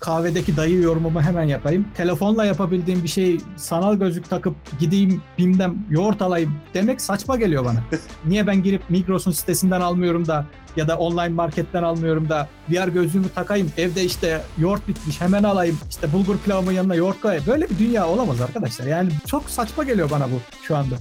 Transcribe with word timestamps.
kahvedeki 0.00 0.56
dayı 0.56 0.82
yorumumu 0.82 1.22
hemen 1.22 1.44
yapayım. 1.44 1.86
Telefonla 1.96 2.44
yapabildiğim 2.44 3.02
bir 3.02 3.08
şey 3.08 3.40
sanal 3.56 3.94
gözlük 3.94 4.30
takıp 4.30 4.54
gideyim 4.80 5.22
BİM'den 5.38 5.86
yoğurt 5.90 6.22
alayım 6.22 6.54
demek 6.74 7.00
saçma 7.00 7.36
geliyor 7.36 7.64
bana. 7.64 7.78
Niye 8.24 8.46
ben 8.46 8.62
girip 8.62 8.90
Migros'un 8.90 9.30
sitesinden 9.30 9.80
almıyorum 9.80 10.26
da 10.26 10.46
ya 10.76 10.88
da 10.88 10.98
online 10.98 11.28
marketten 11.28 11.82
almıyorum 11.82 12.28
da 12.28 12.48
VR 12.70 12.88
gözlüğümü 12.88 13.28
takayım 13.28 13.72
evde 13.76 14.04
işte 14.04 14.42
yoğurt 14.58 14.88
bitmiş 14.88 15.20
hemen 15.20 15.42
alayım 15.42 15.78
işte 15.90 16.12
bulgur 16.12 16.38
pilavımın 16.38 16.72
yanına 16.72 16.94
yoğurt 16.94 17.20
koyayım. 17.20 17.44
Böyle 17.46 17.70
bir 17.70 17.78
dünya 17.78 18.08
olamaz 18.08 18.40
arkadaşlar. 18.40 18.86
Yani 18.86 19.10
çok 19.26 19.50
saçma 19.50 19.84
geliyor 19.84 20.10
bana 20.10 20.26
bu 20.26 20.40
şu 20.62 20.76
anda. 20.76 20.94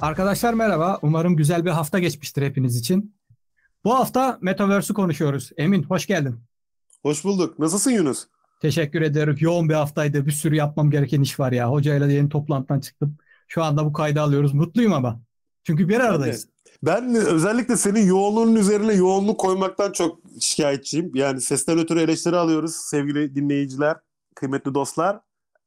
Arkadaşlar 0.00 0.54
merhaba. 0.54 0.98
Umarım 1.02 1.36
güzel 1.36 1.64
bir 1.64 1.70
hafta 1.70 1.98
geçmiştir 1.98 2.42
hepiniz 2.42 2.76
için. 2.76 3.14
Bu 3.84 3.94
hafta 3.94 4.38
Metaverse'ü 4.40 4.94
konuşuyoruz. 4.94 5.50
Emin 5.56 5.82
hoş 5.82 6.06
geldin. 6.06 6.49
Hoş 7.02 7.24
bulduk. 7.24 7.58
Nasılsın 7.58 7.90
Yunus? 7.90 8.26
Teşekkür 8.62 9.02
ederim. 9.02 9.36
Yoğun 9.40 9.68
bir 9.68 9.74
haftaydı. 9.74 10.26
Bir 10.26 10.30
sürü 10.30 10.56
yapmam 10.56 10.90
gereken 10.90 11.20
iş 11.20 11.40
var 11.40 11.52
ya. 11.52 11.70
Hocayla 11.70 12.06
yeni 12.06 12.28
toplantıdan 12.28 12.80
çıktım. 12.80 13.16
Şu 13.48 13.62
anda 13.62 13.84
bu 13.84 13.92
kaydı 13.92 14.20
alıyoruz. 14.20 14.54
Mutluyum 14.54 14.92
ama. 14.92 15.20
Çünkü 15.64 15.88
bir 15.88 16.00
aradayız. 16.00 16.48
Ben 16.82 17.14
özellikle 17.14 17.76
senin 17.76 18.06
yoğunluğunun 18.06 18.56
üzerine 18.56 18.92
yoğunluk 18.92 19.40
koymaktan 19.40 19.92
çok 19.92 20.20
şikayetçiyim. 20.40 21.10
Yani 21.14 21.40
sesten 21.40 21.78
ötürü 21.78 22.00
eleştiri 22.00 22.36
alıyoruz 22.36 22.76
sevgili 22.76 23.34
dinleyiciler, 23.34 23.96
kıymetli 24.34 24.74
dostlar. 24.74 25.20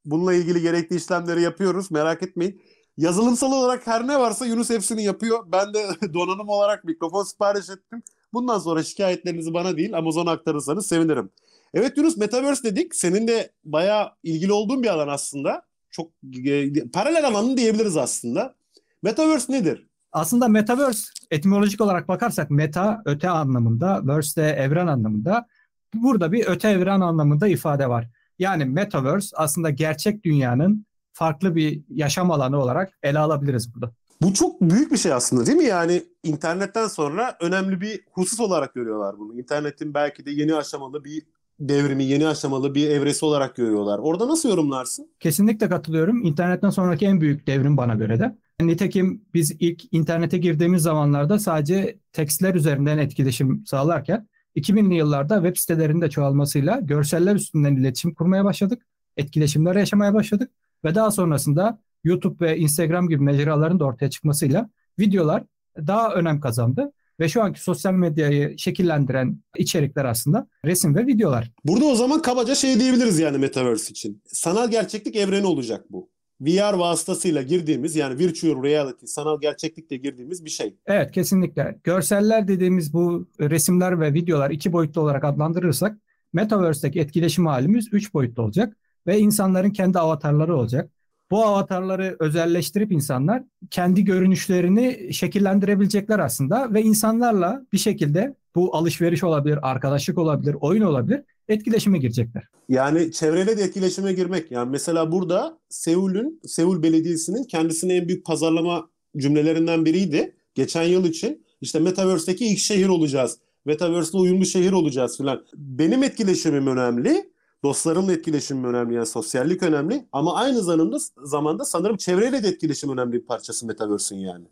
Bununla 0.06 0.34
ilgili 0.34 0.62
gerekli 0.62 0.96
işlemleri 0.96 1.42
yapıyoruz. 1.42 1.92
Merak 1.92 2.24
etmeyin. 2.24 2.62
Yazılımsal 2.98 3.52
olarak 3.52 3.88
her 3.88 4.08
ne 4.08 4.20
varsa 4.20 4.46
Yunus 4.46 4.70
hepsini 4.70 5.04
yapıyor. 5.04 5.44
Ben 5.52 5.74
de 5.74 5.90
donanım 6.14 6.50
olarak 6.50 6.84
mikrofon 6.84 7.24
sipariş 7.24 7.70
ettim. 7.70 8.04
Bundan 8.34 8.60
sonra 8.60 8.84
şikayetlerinizi 8.84 9.54
bana 9.54 9.78
değil 9.78 9.98
Amazon'a 9.98 10.32
aktarırsanız 10.32 10.88
sevinirim. 10.88 11.30
Evet 11.74 11.98
Yunus 11.98 12.18
Metaverse 12.18 12.64
dedik. 12.64 12.96
Senin 12.96 13.28
de 13.28 13.52
bayağı 13.66 14.12
ilgili 14.24 14.54
olduğun 14.54 14.84
bir 14.84 14.88
alan 14.88 15.08
aslında. 15.08 15.62
Çok 15.90 16.12
e, 16.46 16.90
paralel 16.90 17.28
alanı 17.28 17.58
diyebiliriz 17.58 17.98
aslında. 17.98 18.56
Metaverse 19.02 19.54
nedir? 19.54 19.88
Aslında 20.12 20.48
Metaverse 20.48 21.04
etimolojik 21.32 21.82
olarak 21.82 22.08
bakarsak 22.08 22.52
meta 22.52 23.02
öte 23.06 23.30
anlamında, 23.30 24.08
verse 24.08 24.42
de 24.42 24.50
evren 24.50 24.88
anlamında. 24.88 25.48
Burada 25.94 26.32
bir 26.32 26.46
öte 26.48 26.70
evren 26.70 27.02
anlamında 27.02 27.48
ifade 27.48 27.90
var. 27.90 28.10
Yani 28.40 28.66
Metaverse 28.66 29.38
aslında 29.38 29.70
gerçek 29.70 30.24
dünyanın 30.24 30.86
farklı 31.14 31.56
bir 31.56 31.82
yaşam 31.90 32.32
alanı 32.32 32.62
olarak 32.62 32.94
ele 33.04 33.20
alabiliriz 33.20 33.76
burada. 33.76 33.92
Bu 34.22 34.34
çok 34.34 34.62
büyük 34.62 34.92
bir 34.92 34.98
şey 34.98 35.14
aslında 35.14 35.46
değil 35.46 35.58
mi? 35.58 35.64
Yani 35.64 36.04
internetten 36.24 36.88
sonra 36.88 37.38
önemli 37.42 37.82
bir 37.82 38.02
husus 38.12 38.40
olarak 38.40 38.74
görüyorlar 38.74 39.20
bunu. 39.20 39.40
İnternetin 39.40 39.94
belki 39.94 40.26
de 40.26 40.32
yeni 40.32 40.56
aşamalı 40.56 41.04
bir 41.04 41.24
devrimi, 41.60 42.04
yeni 42.04 42.28
aşamalı 42.28 42.76
bir 42.76 42.90
evresi 42.90 43.26
olarak 43.26 43.56
görüyorlar. 43.56 44.00
Orada 44.00 44.28
nasıl 44.28 44.50
yorumlarsın? 44.50 45.08
Kesinlikle 45.20 45.70
katılıyorum. 45.70 46.26
İnternetten 46.26 46.70
sonraki 46.70 47.06
en 47.06 47.22
büyük 47.22 47.48
devrim 47.48 47.78
bana 47.78 47.94
göre 47.94 48.20
de. 48.20 48.38
Nitekim 48.62 49.26
biz 49.34 49.52
ilk 49.60 49.94
internete 49.94 50.38
girdiğimiz 50.38 50.82
zamanlarda 50.82 51.40
sadece 51.40 52.00
tekstler 52.14 52.56
üzerinden 52.56 52.98
etkileşim 52.98 53.64
sağlarken 53.66 54.28
2000'li 54.56 54.96
yıllarda 54.96 55.36
web 55.36 55.58
sitelerinin 55.58 56.10
çoğalmasıyla 56.10 56.80
görseller 56.80 57.36
üstünden 57.36 57.76
iletişim 57.76 58.14
kurmaya 58.14 58.46
başladık. 58.46 58.86
Etkileşimler 59.18 59.76
yaşamaya 59.76 60.14
başladık 60.14 60.52
ve 60.86 60.96
daha 60.96 61.12
sonrasında 61.12 61.80
YouTube 62.04 62.46
ve 62.46 62.58
Instagram 62.58 63.10
gibi 63.10 63.24
mecraların 63.24 63.80
da 63.80 63.86
ortaya 63.86 64.10
çıkmasıyla 64.10 64.70
videolar 65.00 65.44
daha 65.78 66.14
önem 66.14 66.40
kazandı. 66.40 66.92
Ve 67.20 67.30
şu 67.30 67.44
anki 67.44 67.64
sosyal 67.64 67.94
medyayı 67.94 68.60
şekillendiren 68.60 69.40
içerikler 69.58 70.06
aslında 70.06 70.48
resim 70.66 70.96
ve 70.96 71.08
videolar. 71.08 71.52
Burada 71.66 71.86
o 71.86 71.96
zaman 71.96 72.22
kabaca 72.22 72.56
şey 72.56 72.80
diyebiliriz 72.80 73.20
yani 73.20 73.38
Metaverse 73.38 73.92
için. 73.92 74.22
Sanal 74.26 74.72
gerçeklik 74.72 75.16
evreni 75.16 75.46
olacak 75.46 75.86
bu. 75.90 76.10
VR 76.42 76.74
vasıtasıyla 76.74 77.42
girdiğimiz 77.42 77.96
yani 77.96 78.20
virtual 78.20 78.64
reality, 78.64 79.06
sanal 79.06 79.42
gerçeklikle 79.42 79.98
girdiğimiz 79.98 80.46
bir 80.46 80.50
şey. 80.50 80.78
Evet 80.86 81.12
kesinlikle. 81.12 81.80
Görseller 81.84 82.48
dediğimiz 82.48 82.94
bu 82.94 83.28
resimler 83.40 84.00
ve 84.00 84.14
videolar 84.14 84.52
iki 84.52 84.74
boyutlu 84.74 85.02
olarak 85.02 85.24
adlandırırsak 85.24 85.98
Metaverse'deki 86.34 87.00
etkileşim 87.00 87.46
halimiz 87.46 87.88
üç 87.92 88.14
boyutlu 88.14 88.44
olacak 88.44 88.78
ve 89.08 89.20
insanların 89.20 89.70
kendi 89.70 90.00
avatarları 90.00 90.58
olacak. 90.58 90.92
Bu 91.34 91.46
avatarları 91.46 92.16
özelleştirip 92.20 92.92
insanlar 92.92 93.44
kendi 93.72 94.04
görünüşlerini 94.04 95.14
şekillendirebilecekler 95.14 96.20
aslında 96.20 96.74
ve 96.74 96.82
insanlarla 96.82 97.66
bir 97.74 97.78
şekilde 97.78 98.36
bu 98.56 98.76
alışveriş 98.76 99.24
olabilir, 99.24 99.60
arkadaşlık 99.62 100.18
olabilir, 100.18 100.56
oyun 100.62 100.82
olabilir 100.82 101.22
etkileşime 101.48 101.98
girecekler. 101.98 102.44
Yani 102.70 103.12
çevreyle 103.12 103.58
de 103.58 103.64
etkileşime 103.64 104.14
girmek. 104.14 104.52
Yani 104.52 104.70
mesela 104.70 105.12
burada 105.12 105.58
Seul'ün, 105.70 106.42
Seul 106.46 106.84
Belediyesi'nin 106.84 107.44
kendisine 107.44 107.96
en 107.96 108.08
büyük 108.08 108.26
pazarlama 108.26 108.90
cümlelerinden 109.18 109.86
biriydi. 109.86 110.36
Geçen 110.56 110.84
yıl 110.84 111.06
için 111.06 111.46
işte 111.62 111.80
Metaverse'deki 111.80 112.46
ilk 112.46 112.60
şehir 112.60 112.88
olacağız. 112.88 113.38
Metaverse'le 113.66 114.20
uyumlu 114.20 114.46
şehir 114.46 114.72
olacağız 114.72 115.18
filan. 115.18 115.46
Benim 115.56 116.04
etkileşimim 116.04 116.68
önemli 116.68 117.33
dostlarımla 117.64 118.14
etkileşim 118.14 118.64
önemli 118.64 118.96
yani 118.96 119.06
sosyallik 119.06 119.64
önemli 119.64 120.06
ama 120.12 120.36
aynı 120.36 120.62
zamanda 120.62 120.98
zamanda 121.24 121.66
sanırım 121.66 121.98
çevreyle 121.98 122.44
de 122.44 122.48
etkileşim 122.48 122.90
önemli 122.90 123.14
bir 123.14 123.26
parçası 123.26 123.68
Metaverse'ün 123.68 124.20
yani. 124.20 124.46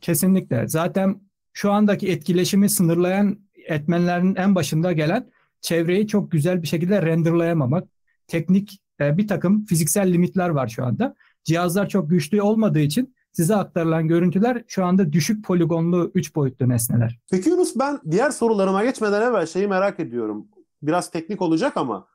Kesinlikle. 0.00 0.68
Zaten 0.68 1.20
şu 1.52 1.72
andaki 1.72 2.08
etkileşimi 2.08 2.70
sınırlayan 2.70 3.38
etmenlerin 3.68 4.34
en 4.34 4.54
başında 4.54 4.92
gelen 4.92 5.30
çevreyi 5.60 6.06
çok 6.06 6.30
güzel 6.30 6.62
bir 6.62 6.66
şekilde 6.66 7.02
renderlayamamak. 7.02 7.88
Teknik 8.28 8.80
e, 9.00 9.16
bir 9.18 9.28
takım 9.28 9.64
fiziksel 9.64 10.12
limitler 10.12 10.48
var 10.48 10.68
şu 10.68 10.84
anda. 10.84 11.14
Cihazlar 11.44 11.88
çok 11.88 12.10
güçlü 12.10 12.42
olmadığı 12.42 12.80
için 12.80 13.14
size 13.32 13.56
aktarılan 13.56 14.08
görüntüler 14.08 14.64
şu 14.68 14.84
anda 14.84 15.12
düşük 15.12 15.44
poligonlu 15.44 16.10
3 16.14 16.34
boyutlu 16.34 16.68
nesneler. 16.68 17.18
Peki 17.30 17.48
Yunus 17.48 17.76
ben 17.76 18.00
diğer 18.10 18.30
sorularıma 18.30 18.84
geçmeden 18.84 19.22
evvel 19.22 19.46
şeyi 19.46 19.68
merak 19.68 20.00
ediyorum. 20.00 20.48
Biraz 20.82 21.10
teknik 21.10 21.42
olacak 21.42 21.76
ama 21.76 22.06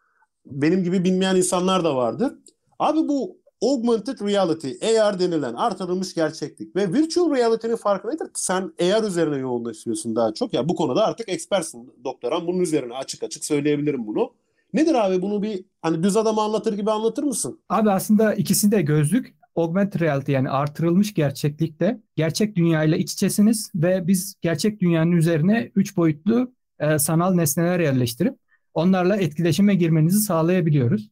benim 0.46 0.84
gibi 0.84 1.04
bilmeyen 1.04 1.36
insanlar 1.36 1.84
da 1.84 1.96
vardı. 1.96 2.40
Abi 2.80 3.08
bu 3.08 3.42
augmented 3.62 4.20
reality, 4.22 5.00
AR 5.00 5.20
denilen 5.20 5.54
artırılmış 5.54 6.14
gerçeklik 6.14 6.76
ve 6.76 6.94
virtual 6.94 7.36
reality'nin 7.36 7.76
farkı 7.76 8.08
nedir? 8.08 8.28
Sen 8.34 8.74
AR 8.82 9.04
üzerine 9.04 9.38
yoğunlaşıyorsun 9.38 10.16
daha 10.16 10.34
çok. 10.34 10.54
Ya 10.54 10.70
bu 10.70 10.76
konuda 10.76 11.06
artık 11.06 11.30
ekspersin 11.30 11.94
doktoran. 12.04 12.48
Bunun 12.48 12.60
üzerine 12.60 12.94
açık 12.94 13.24
açık 13.24 13.46
söyleyebilirim 13.46 14.08
bunu. 14.08 14.34
Nedir 14.74 15.06
abi 15.06 15.22
bunu 15.22 15.44
bir 15.44 15.66
hani 15.82 16.04
düz 16.04 16.18
adama 16.18 16.44
anlatır 16.44 16.74
gibi 16.74 16.92
anlatır 16.92 17.24
mısın? 17.24 17.60
Abi 17.70 17.92
aslında 17.92 18.34
ikisi 18.34 18.72
de 18.72 18.82
gözlük. 18.82 19.42
Augmented 19.56 20.00
reality 20.00 20.32
yani 20.32 20.50
artırılmış 20.50 21.14
gerçeklikte 21.14 22.02
gerçek 22.16 22.56
dünyayla 22.56 22.98
iç 22.98 23.14
içesiniz 23.14 23.72
ve 23.76 24.08
biz 24.08 24.36
gerçek 24.42 24.80
dünyanın 24.80 25.12
üzerine 25.12 25.72
üç 25.76 25.98
boyutlu 25.98 26.54
e, 26.80 27.00
sanal 27.00 27.34
nesneler 27.34 27.80
yerleştirip 27.80 28.41
onlarla 28.74 29.16
etkileşime 29.16 29.76
girmenizi 29.76 30.20
sağlayabiliyoruz. 30.20 31.10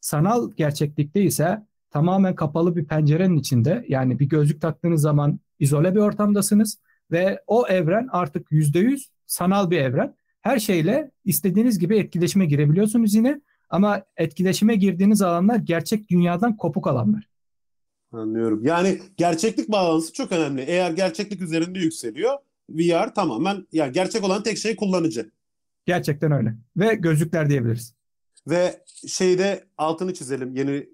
Sanal 0.00 0.50
gerçeklikte 0.56 1.22
ise 1.22 1.62
tamamen 1.90 2.34
kapalı 2.34 2.76
bir 2.76 2.84
pencerenin 2.84 3.36
içinde 3.36 3.84
yani 3.88 4.18
bir 4.18 4.28
gözlük 4.28 4.60
taktığınız 4.60 5.00
zaman 5.00 5.40
izole 5.58 5.94
bir 5.94 6.00
ortamdasınız 6.00 6.78
ve 7.10 7.42
o 7.46 7.66
evren 7.68 8.08
artık 8.12 8.50
%100 8.50 9.08
sanal 9.26 9.70
bir 9.70 9.78
evren. 9.78 10.14
Her 10.40 10.58
şeyle 10.58 11.10
istediğiniz 11.24 11.78
gibi 11.78 11.98
etkileşime 11.98 12.46
girebiliyorsunuz 12.46 13.14
yine 13.14 13.40
ama 13.70 14.02
etkileşime 14.16 14.76
girdiğiniz 14.76 15.22
alanlar 15.22 15.56
gerçek 15.56 16.10
dünyadan 16.10 16.56
kopuk 16.56 16.86
alanlar. 16.86 17.28
Anlıyorum. 18.12 18.64
Yani 18.64 18.98
gerçeklik 19.16 19.68
bağlantısı 19.68 20.12
çok 20.12 20.32
önemli. 20.32 20.60
Eğer 20.60 20.90
gerçeklik 20.90 21.42
üzerinde 21.42 21.78
yükseliyor 21.78 22.38
VR 22.70 23.14
tamamen 23.14 23.66
yani 23.72 23.92
gerçek 23.92 24.24
olan 24.24 24.42
tek 24.42 24.58
şey 24.58 24.76
kullanıcı. 24.76 25.30
Gerçekten 25.86 26.32
öyle. 26.32 26.54
Ve 26.76 26.94
gözlükler 26.94 27.48
diyebiliriz. 27.48 27.94
Ve 28.46 28.80
şeyde 29.06 29.64
altını 29.78 30.14
çizelim 30.14 30.56
yeni 30.56 30.88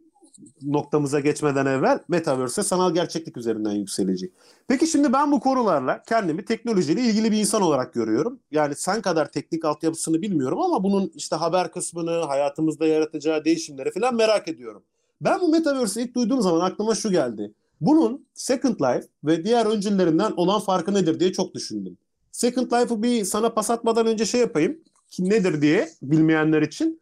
noktamıza 0.63 1.21
geçmeden 1.21 1.67
evvel 1.67 1.99
Metaverse 2.09 2.63
sanal 2.63 2.95
gerçeklik 2.95 3.37
üzerinden 3.37 3.73
yükselecek. 3.73 4.33
Peki 4.69 4.87
şimdi 4.87 5.13
ben 5.13 5.33
bu 5.33 5.41
konularla 5.41 6.03
kendimi 6.03 6.45
teknolojiyle 6.45 7.03
ilgili 7.03 7.33
bir 7.33 7.37
insan 7.37 7.63
olarak 7.63 7.95
görüyorum. 7.95 8.41
Yani 8.51 8.75
sen 8.75 9.03
kadar 9.03 9.33
teknik 9.33 9.65
altyapısını 9.65 10.23
bilmiyorum 10.23 10.61
ama 10.61 10.85
bunun 10.85 11.13
işte 11.15 11.37
haber 11.37 11.73
kısmını, 11.73 12.11
hayatımızda 12.11 12.87
yaratacağı 12.87 13.45
değişimleri 13.45 13.91
falan 13.91 14.15
merak 14.15 14.49
ediyorum. 14.49 14.83
Ben 15.21 15.41
bu 15.41 15.49
Metaverse'i 15.49 16.05
ilk 16.05 16.15
duyduğum 16.15 16.43
zaman 16.43 16.71
aklıma 16.71 16.95
şu 16.95 17.11
geldi. 17.11 17.53
Bunun 17.81 18.27
Second 18.35 18.75
Life 18.81 19.07
ve 19.25 19.45
diğer 19.45 19.67
öncüllerinden 19.67 20.33
olan 20.37 20.61
farkı 20.61 20.95
nedir 20.95 21.21
diye 21.21 21.33
çok 21.33 21.55
düşündüm. 21.55 21.99
Second 22.33 22.73
Life'ı 22.73 23.03
bir 23.03 23.25
sana 23.25 23.51
pas 23.51 23.71
atmadan 23.71 24.07
önce 24.07 24.27
şey 24.27 24.41
yapayım. 24.41 24.81
Ki 25.11 25.31
nedir 25.31 25.63
diye 25.63 25.89
bilmeyenler 26.03 26.63
için. 26.63 27.01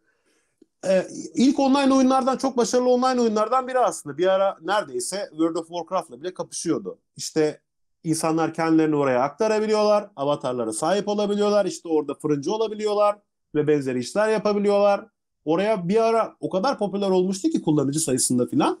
Ee, 0.87 1.07
ilk 1.35 1.59
online 1.59 1.93
oyunlardan 1.93 2.37
çok 2.37 2.57
başarılı 2.57 2.89
online 2.89 3.21
oyunlardan 3.21 3.67
biri 3.67 3.79
aslında. 3.79 4.17
Bir 4.17 4.27
ara 4.27 4.57
neredeyse 4.61 5.27
World 5.29 5.55
of 5.55 5.67
Warcraft'la 5.67 6.21
bile 6.21 6.33
kapışıyordu. 6.33 6.99
İşte 7.17 7.61
insanlar 8.03 8.53
kendilerini 8.53 8.95
oraya 8.95 9.21
aktarabiliyorlar. 9.21 10.09
Avatarlara 10.15 10.73
sahip 10.73 11.07
olabiliyorlar. 11.07 11.65
İşte 11.65 11.89
orada 11.89 12.13
fırıncı 12.13 12.53
olabiliyorlar. 12.53 13.15
ve 13.55 13.67
benzeri 13.67 13.99
işler 13.99 14.29
yapabiliyorlar. 14.29 15.05
Oraya 15.45 15.87
bir 15.89 16.03
ara 16.03 16.35
o 16.39 16.49
kadar 16.49 16.77
popüler 16.77 17.09
olmuştu 17.09 17.49
ki 17.49 17.61
kullanıcı 17.61 17.99
sayısında 17.99 18.47
filan. 18.47 18.79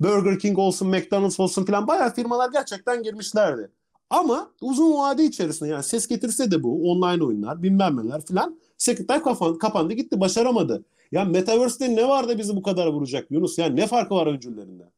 Burger 0.00 0.38
King 0.38 0.58
olsun, 0.58 0.88
McDonald's 0.88 1.40
olsun 1.40 1.64
filan 1.64 1.86
bayağı 1.86 2.14
firmalar 2.14 2.50
gerçekten 2.52 3.02
girmişlerdi. 3.02 3.70
Ama 4.10 4.50
uzun 4.60 4.98
vade 4.98 5.24
içerisinde 5.24 5.68
yani 5.68 5.82
ses 5.82 6.06
getirse 6.08 6.50
de 6.50 6.62
bu 6.62 6.90
online 6.90 7.24
oyunlar 7.24 7.62
bilmem 7.62 7.96
neler 7.96 8.20
filan 8.26 8.58
Second 8.78 9.10
Life 9.10 9.22
kapan, 9.22 9.58
kapandı 9.58 9.94
gitti 9.94 10.20
başaramadı. 10.20 10.84
Ya 11.12 11.24
Metaverse'de 11.24 11.96
ne 11.96 12.08
var 12.08 12.28
da 12.28 12.38
bizi 12.38 12.56
bu 12.56 12.62
kadar 12.62 12.86
vuracak 12.86 13.30
Yunus? 13.30 13.58
Yani 13.58 13.76
ne 13.76 13.86
farkı 13.86 14.14
var 14.14 14.26
öncüllerinden? 14.26 14.90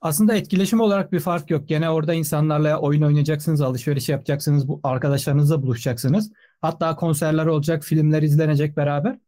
Aslında 0.00 0.34
etkileşim 0.34 0.80
olarak 0.80 1.12
bir 1.12 1.20
fark 1.20 1.50
yok. 1.50 1.68
Gene 1.68 1.90
orada 1.90 2.14
insanlarla 2.14 2.80
oyun 2.80 3.02
oynayacaksınız, 3.02 3.60
alışveriş 3.60 4.08
yapacaksınız, 4.08 4.68
bu 4.68 4.80
arkadaşlarınızla 4.82 5.62
buluşacaksınız. 5.62 6.32
Hatta 6.60 6.96
konserler 6.96 7.46
olacak, 7.46 7.84
filmler 7.84 8.22
izlenecek 8.22 8.76
beraber. 8.76 9.18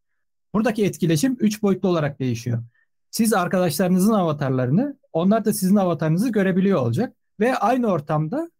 Buradaki 0.55 0.85
etkileşim 0.85 1.37
üç 1.41 1.63
boyutlu 1.63 1.89
olarak 1.89 2.21
değişiyor. 2.21 2.63
Siz 3.11 3.33
arkadaşlarınızın 3.33 4.13
avatarlarını, 4.13 4.97
onlar 5.13 5.45
da 5.45 5.53
sizin 5.53 5.77
avatarınızı 5.77 6.29
görebiliyor 6.29 6.81
olacak. 6.81 7.13
Ve 7.41 7.57
aynı 7.57 7.87
ortamda 7.87 8.51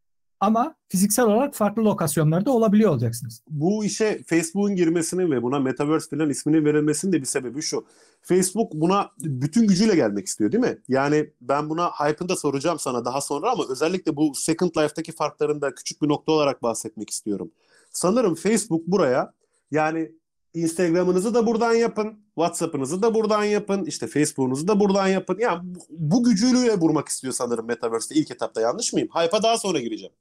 ama 0.41 0.75
fiziksel 0.89 1.25
olarak 1.25 1.55
farklı 1.55 1.85
lokasyonlarda 1.85 2.51
olabiliyor 2.51 2.91
olacaksınız. 2.91 3.43
Bu 3.51 3.85
işe 3.85 4.23
Facebook'un 4.27 4.77
girmesinin 4.77 5.31
ve 5.31 5.43
buna 5.43 5.59
Metaverse 5.59 6.17
falan 6.17 6.31
isminin 6.31 6.65
verilmesinin 6.65 7.13
de 7.13 7.21
bir 7.21 7.27
sebebi 7.27 7.63
şu. 7.63 7.87
Facebook 8.23 8.73
buna 8.73 9.11
bütün 9.21 9.67
gücüyle 9.67 9.95
gelmek 9.95 10.27
istiyor 10.27 10.53
değil 10.53 10.65
mi? 10.65 10.79
Yani 10.89 11.31
ben 11.41 11.71
buna 11.71 11.91
hype'ını 11.91 12.29
da 12.29 12.37
soracağım 12.37 12.79
sana 12.79 13.05
daha 13.05 13.21
sonra 13.21 13.51
ama 13.51 13.65
özellikle 13.69 14.17
bu 14.17 14.35
Second 14.35 14.71
Life'daki 14.71 15.13
farklarında 15.13 15.75
küçük 15.75 16.03
bir 16.03 16.09
nokta 16.09 16.33
olarak 16.33 16.63
bahsetmek 16.63 17.11
istiyorum. 17.11 17.51
Sanırım 17.91 18.35
Facebook 18.35 18.87
buraya 18.87 19.33
yani 19.71 20.13
Instagram'ınızı 20.55 21.35
da 21.35 21.47
buradan 21.47 21.75
yapın, 21.75 22.19
WhatsApp'ınızı 22.35 23.03
da 23.03 23.15
buradan 23.15 23.45
yapın, 23.45 23.85
işte 23.85 24.07
Facebook'unuzu 24.07 24.69
da 24.69 24.81
buradan 24.81 25.09
yapın. 25.09 25.39
Yani 25.41 25.61
bu, 25.63 25.81
bu 25.91 26.25
gücüyle 26.25 26.79
vurmak 26.79 27.09
istiyor 27.09 27.33
sanırım 27.33 27.67
Metaverse'de 27.67 28.21
ilk 28.21 28.31
etapta 28.31 28.61
yanlış 28.61 28.93
mıyım? 28.93 29.09
Hype'a 29.09 29.43
daha 29.43 29.59
sonra 29.59 29.81
gireceğim. 29.81 30.13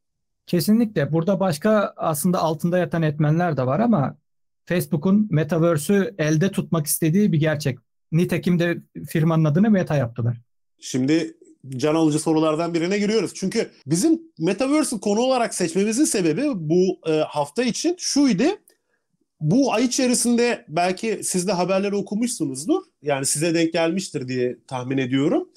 Kesinlikle. 0.47 1.12
Burada 1.12 1.39
başka 1.39 1.94
aslında 1.97 2.39
altında 2.39 2.77
yatan 2.77 3.01
etmenler 3.01 3.57
de 3.57 3.65
var 3.65 3.80
ama 3.80 4.18
Facebook'un 4.65 5.27
Metaverse'ü 5.31 6.15
elde 6.18 6.51
tutmak 6.51 6.88
istediği 6.88 7.31
bir 7.31 7.39
gerçek. 7.39 7.80
Nitekim 8.12 8.59
de 8.59 8.77
firmanın 9.07 9.45
adını 9.45 9.69
Meta 9.69 9.95
yaptılar. 9.95 10.38
Şimdi 10.80 11.38
can 11.69 11.95
alıcı 11.95 12.19
sorulardan 12.19 12.74
birine 12.74 12.97
giriyoruz. 12.97 13.33
Çünkü 13.33 13.71
bizim 13.86 14.21
Metaverse'ü 14.39 15.00
konu 15.00 15.19
olarak 15.19 15.56
seçmemizin 15.56 16.06
sebebi 16.06 16.44
bu 16.56 17.00
e, 17.07 17.12
hafta 17.12 17.63
için 17.63 17.95
şuydu. 18.00 18.44
Bu 19.42 19.74
ay 19.74 19.86
içerisinde 19.86 20.65
belki 20.68 21.19
siz 21.24 21.47
de 21.47 21.51
haberleri 21.51 21.95
okumuşsunuzdur. 21.95 22.81
Yani 23.01 23.25
size 23.25 23.53
denk 23.53 23.74
gelmiştir 23.74 24.27
diye 24.27 24.57
tahmin 24.68 24.97
ediyorum. 24.97 25.50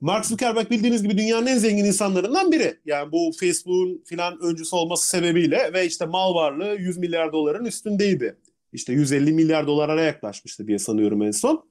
Mark 0.00 0.26
Zuckerberg 0.26 0.70
bildiğiniz 0.70 1.02
gibi 1.02 1.18
dünyanın 1.18 1.46
en 1.46 1.58
zengin 1.58 1.84
insanlarından 1.84 2.52
biri. 2.52 2.76
Yani 2.86 3.12
bu 3.12 3.32
Facebook'un 3.40 4.02
filan 4.04 4.40
öncüsü 4.42 4.76
olması 4.76 5.08
sebebiyle 5.08 5.70
ve 5.72 5.86
işte 5.86 6.06
mal 6.06 6.34
varlığı 6.34 6.76
100 6.78 6.98
milyar 6.98 7.32
doların 7.32 7.64
üstündeydi. 7.64 8.36
İşte 8.72 8.92
150 8.92 9.32
milyar 9.32 9.66
dolara 9.66 10.02
yaklaşmıştı 10.02 10.66
diye 10.66 10.78
sanıyorum 10.78 11.22
en 11.22 11.30
son. 11.30 11.64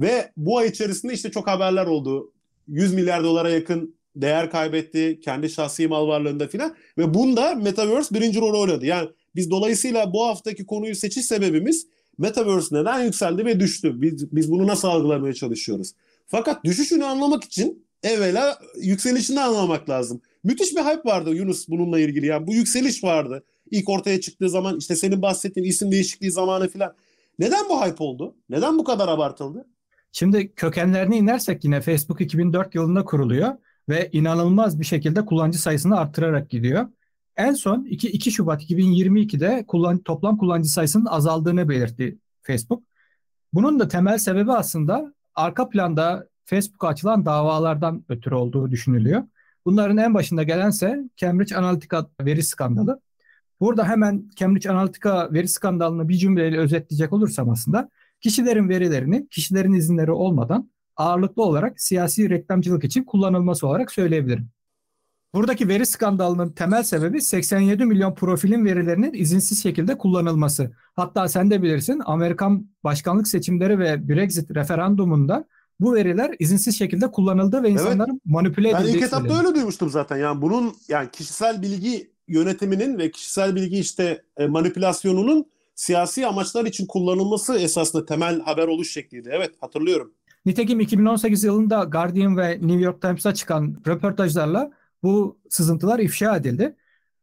Ve 0.00 0.32
bu 0.36 0.58
ay 0.58 0.68
içerisinde 0.68 1.12
işte 1.12 1.30
çok 1.30 1.46
haberler 1.46 1.86
oldu. 1.86 2.32
100 2.68 2.94
milyar 2.94 3.24
dolara 3.24 3.50
yakın 3.50 3.94
değer 4.16 4.50
kaybetti 4.50 5.20
kendi 5.24 5.50
şahsi 5.50 5.88
mal 5.88 6.08
varlığında 6.08 6.48
filan. 6.48 6.74
Ve 6.98 7.14
bunda 7.14 7.54
Metaverse 7.54 8.14
birinci 8.14 8.40
rol 8.40 8.60
oynadı. 8.60 8.86
Yani 8.86 9.08
biz 9.34 9.50
dolayısıyla 9.50 10.12
bu 10.12 10.26
haftaki 10.26 10.66
konuyu 10.66 10.94
seçiş 10.94 11.26
sebebimiz 11.26 11.86
Metaverse 12.18 12.76
neden 12.76 13.04
yükseldi 13.04 13.44
ve 13.44 13.60
düştü? 13.60 14.02
Biz, 14.02 14.32
biz 14.32 14.50
bunu 14.50 14.66
nasıl 14.66 14.88
algılamaya 14.88 15.34
çalışıyoruz? 15.34 15.92
Fakat 16.26 16.64
düşüşünü 16.64 17.04
anlamak 17.04 17.44
için 17.44 17.86
evvela 18.02 18.58
yükselişini 18.76 19.40
anlamak 19.40 19.88
lazım. 19.88 20.20
Müthiş 20.44 20.76
bir 20.76 20.80
hype 20.80 21.08
vardı 21.10 21.34
Yunus 21.34 21.68
bununla 21.68 22.00
ilgili. 22.00 22.26
Yani 22.26 22.46
bu 22.46 22.54
yükseliş 22.54 23.04
vardı. 23.04 23.44
İlk 23.70 23.88
ortaya 23.88 24.20
çıktığı 24.20 24.50
zaman 24.50 24.78
işte 24.78 24.96
senin 24.96 25.22
bahsettiğin 25.22 25.66
isim 25.66 25.92
değişikliği 25.92 26.30
zamanı 26.30 26.68
filan. 26.68 26.94
Neden 27.38 27.68
bu 27.68 27.84
hype 27.84 28.04
oldu? 28.04 28.34
Neden 28.48 28.78
bu 28.78 28.84
kadar 28.84 29.08
abartıldı? 29.08 29.66
Şimdi 30.12 30.52
kökenlerine 30.54 31.16
inersek 31.16 31.64
yine 31.64 31.80
Facebook 31.80 32.20
2004 32.20 32.74
yılında 32.74 33.04
kuruluyor 33.04 33.56
ve 33.88 34.08
inanılmaz 34.12 34.80
bir 34.80 34.84
şekilde 34.84 35.24
kullanıcı 35.24 35.58
sayısını 35.58 35.98
arttırarak 35.98 36.50
gidiyor. 36.50 36.88
En 37.36 37.52
son 37.52 37.84
2, 37.84 38.08
2 38.08 38.32
Şubat 38.32 38.62
2022'de 38.62 39.64
kullan, 39.68 39.98
toplam 39.98 40.38
kullanıcı 40.38 40.68
sayısının 40.68 41.06
azaldığını 41.06 41.68
belirtti 41.68 42.18
Facebook. 42.42 42.82
Bunun 43.52 43.80
da 43.80 43.88
temel 43.88 44.18
sebebi 44.18 44.52
aslında 44.52 45.14
arka 45.36 45.68
planda 45.68 46.28
Facebook'a 46.44 46.88
açılan 46.88 47.26
davalardan 47.26 48.04
ötürü 48.08 48.34
olduğu 48.34 48.70
düşünülüyor. 48.70 49.22
Bunların 49.66 49.96
en 49.96 50.14
başında 50.14 50.42
gelense 50.42 50.98
Cambridge 51.16 51.56
Analytica 51.56 52.06
veri 52.20 52.42
skandalı. 52.42 53.00
Burada 53.60 53.88
hemen 53.88 54.30
Cambridge 54.36 54.70
Analytica 54.70 55.32
veri 55.32 55.48
skandalını 55.48 56.08
bir 56.08 56.14
cümleyle 56.14 56.58
özetleyecek 56.58 57.12
olursam 57.12 57.50
aslında 57.50 57.90
kişilerin 58.20 58.68
verilerini 58.68 59.28
kişilerin 59.28 59.72
izinleri 59.72 60.12
olmadan 60.12 60.70
ağırlıklı 60.96 61.42
olarak 61.42 61.80
siyasi 61.80 62.30
reklamcılık 62.30 62.84
için 62.84 63.04
kullanılması 63.04 63.66
olarak 63.66 63.92
söyleyebilirim. 63.92 64.48
Buradaki 65.36 65.68
veri 65.68 65.86
skandalının 65.86 66.48
temel 66.48 66.82
sebebi 66.82 67.22
87 67.22 67.84
milyon 67.84 68.14
profilin 68.14 68.64
verilerinin 68.64 69.12
izinsiz 69.12 69.62
şekilde 69.62 69.98
kullanılması. 69.98 70.72
Hatta 70.96 71.28
sen 71.28 71.50
de 71.50 71.62
bilirsin 71.62 72.02
Amerikan 72.04 72.66
başkanlık 72.84 73.28
seçimleri 73.28 73.78
ve 73.78 74.08
Brexit 74.08 74.50
referandumunda 74.54 75.44
bu 75.80 75.94
veriler 75.94 76.34
izinsiz 76.38 76.78
şekilde 76.78 77.10
kullanıldı 77.10 77.62
ve 77.62 77.70
insanların 77.70 78.10
evet. 78.10 78.20
manipüle 78.24 78.70
edildiği 78.70 78.94
Ben 78.94 78.98
ilk 78.98 79.06
etapta 79.06 79.38
öyle 79.38 79.54
duymuştum 79.54 79.90
zaten. 79.90 80.16
Yani 80.16 80.42
bunun 80.42 80.74
yani 80.88 81.10
kişisel 81.10 81.62
bilgi 81.62 82.10
yönetiminin 82.28 82.98
ve 82.98 83.10
kişisel 83.10 83.54
bilgi 83.54 83.78
işte 83.78 84.22
e, 84.36 84.46
manipülasyonunun 84.46 85.46
siyasi 85.74 86.26
amaçlar 86.26 86.64
için 86.64 86.86
kullanılması 86.86 87.58
esasında 87.58 88.06
temel 88.06 88.40
haber 88.40 88.68
oluş 88.68 88.92
şekliydi. 88.92 89.30
Evet 89.32 89.54
hatırlıyorum. 89.60 90.12
Nitekim 90.46 90.80
2018 90.80 91.44
yılında 91.44 91.84
Guardian 91.84 92.36
ve 92.36 92.50
New 92.50 92.80
York 92.80 93.02
Times'a 93.02 93.34
çıkan 93.34 93.76
röportajlarla 93.86 94.70
bu 95.06 95.38
sızıntılar 95.50 95.98
ifşa 95.98 96.36
edildi. 96.36 96.76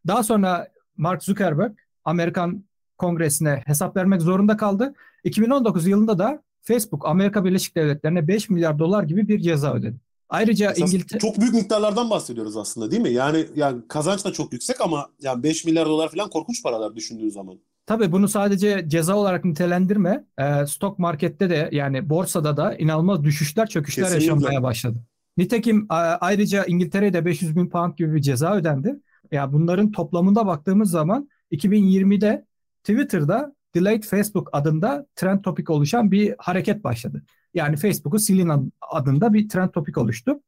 Daha 0.07 0.23
sonra 0.23 0.67
Mark 0.97 1.23
Zuckerberg 1.23 1.73
Amerikan 2.05 2.63
Kongresi'ne 2.97 3.63
hesap 3.65 3.95
vermek 3.95 4.21
zorunda 4.21 4.57
kaldı. 4.57 4.93
2019 5.23 5.87
yılında 5.87 6.19
da 6.19 6.43
Facebook 6.61 7.07
Amerika 7.07 7.45
Birleşik 7.45 7.75
Devletleri'ne 7.75 8.27
5 8.27 8.49
milyar 8.49 8.79
dolar 8.79 9.03
gibi 9.03 9.27
bir 9.27 9.39
ceza 9.39 9.73
ödedi. 9.73 9.95
Ayrıca 10.29 10.73
İngiltere 10.73 11.19
çok 11.19 11.39
büyük 11.39 11.53
miktarlardan 11.53 12.09
bahsediyoruz 12.09 12.57
aslında 12.57 12.91
değil 12.91 13.01
mi? 13.01 13.13
Yani 13.13 13.45
yani 13.55 13.81
kazanç 13.87 14.25
da 14.25 14.33
çok 14.33 14.53
yüksek 14.53 14.81
ama 14.81 15.09
yani 15.21 15.43
5 15.43 15.65
milyar 15.65 15.85
dolar 15.85 16.11
falan 16.11 16.29
korkunç 16.29 16.63
paralar 16.63 16.95
düşündüğün 16.95 17.29
zaman. 17.29 17.59
Tabii 17.85 18.11
bunu 18.11 18.27
sadece 18.27 18.85
ceza 18.87 19.15
olarak 19.15 19.45
nitelendirme. 19.45 20.25
E, 20.37 20.65
stok 20.65 20.99
markette 20.99 21.49
de 21.49 21.69
yani 21.71 22.09
borsada 22.09 22.57
da 22.57 22.75
inanılmaz 22.75 23.23
düşüşler, 23.23 23.69
çöküşler 23.69 24.05
Kesinlikle. 24.05 24.25
yaşanmaya 24.25 24.63
başladı. 24.63 24.99
Nitekim 25.37 25.85
ayrıca 25.89 26.65
İngiltere'de 26.65 27.25
500 27.25 27.55
bin 27.55 27.69
pound 27.69 27.97
gibi 27.97 28.15
bir 28.15 28.21
ceza 28.21 28.55
ödendi. 28.55 28.87
Ya 28.87 28.97
yani 29.31 29.53
bunların 29.53 29.91
toplamında 29.91 30.47
baktığımız 30.47 30.91
zaman 30.91 31.29
2020'de 31.51 32.45
Twitter'da 32.83 33.55
Delayed 33.75 34.03
Facebook 34.03 34.49
adında 34.53 35.05
trend 35.15 35.41
topik 35.41 35.69
oluşan 35.69 36.11
bir 36.11 36.35
hareket 36.37 36.83
başladı. 36.83 37.23
Yani 37.53 37.77
Facebook'u 37.77 38.19
silin 38.19 38.73
adında 38.91 39.33
bir 39.33 39.49
trend 39.49 39.69
topik 39.69 39.97
oluştu. 39.97 40.39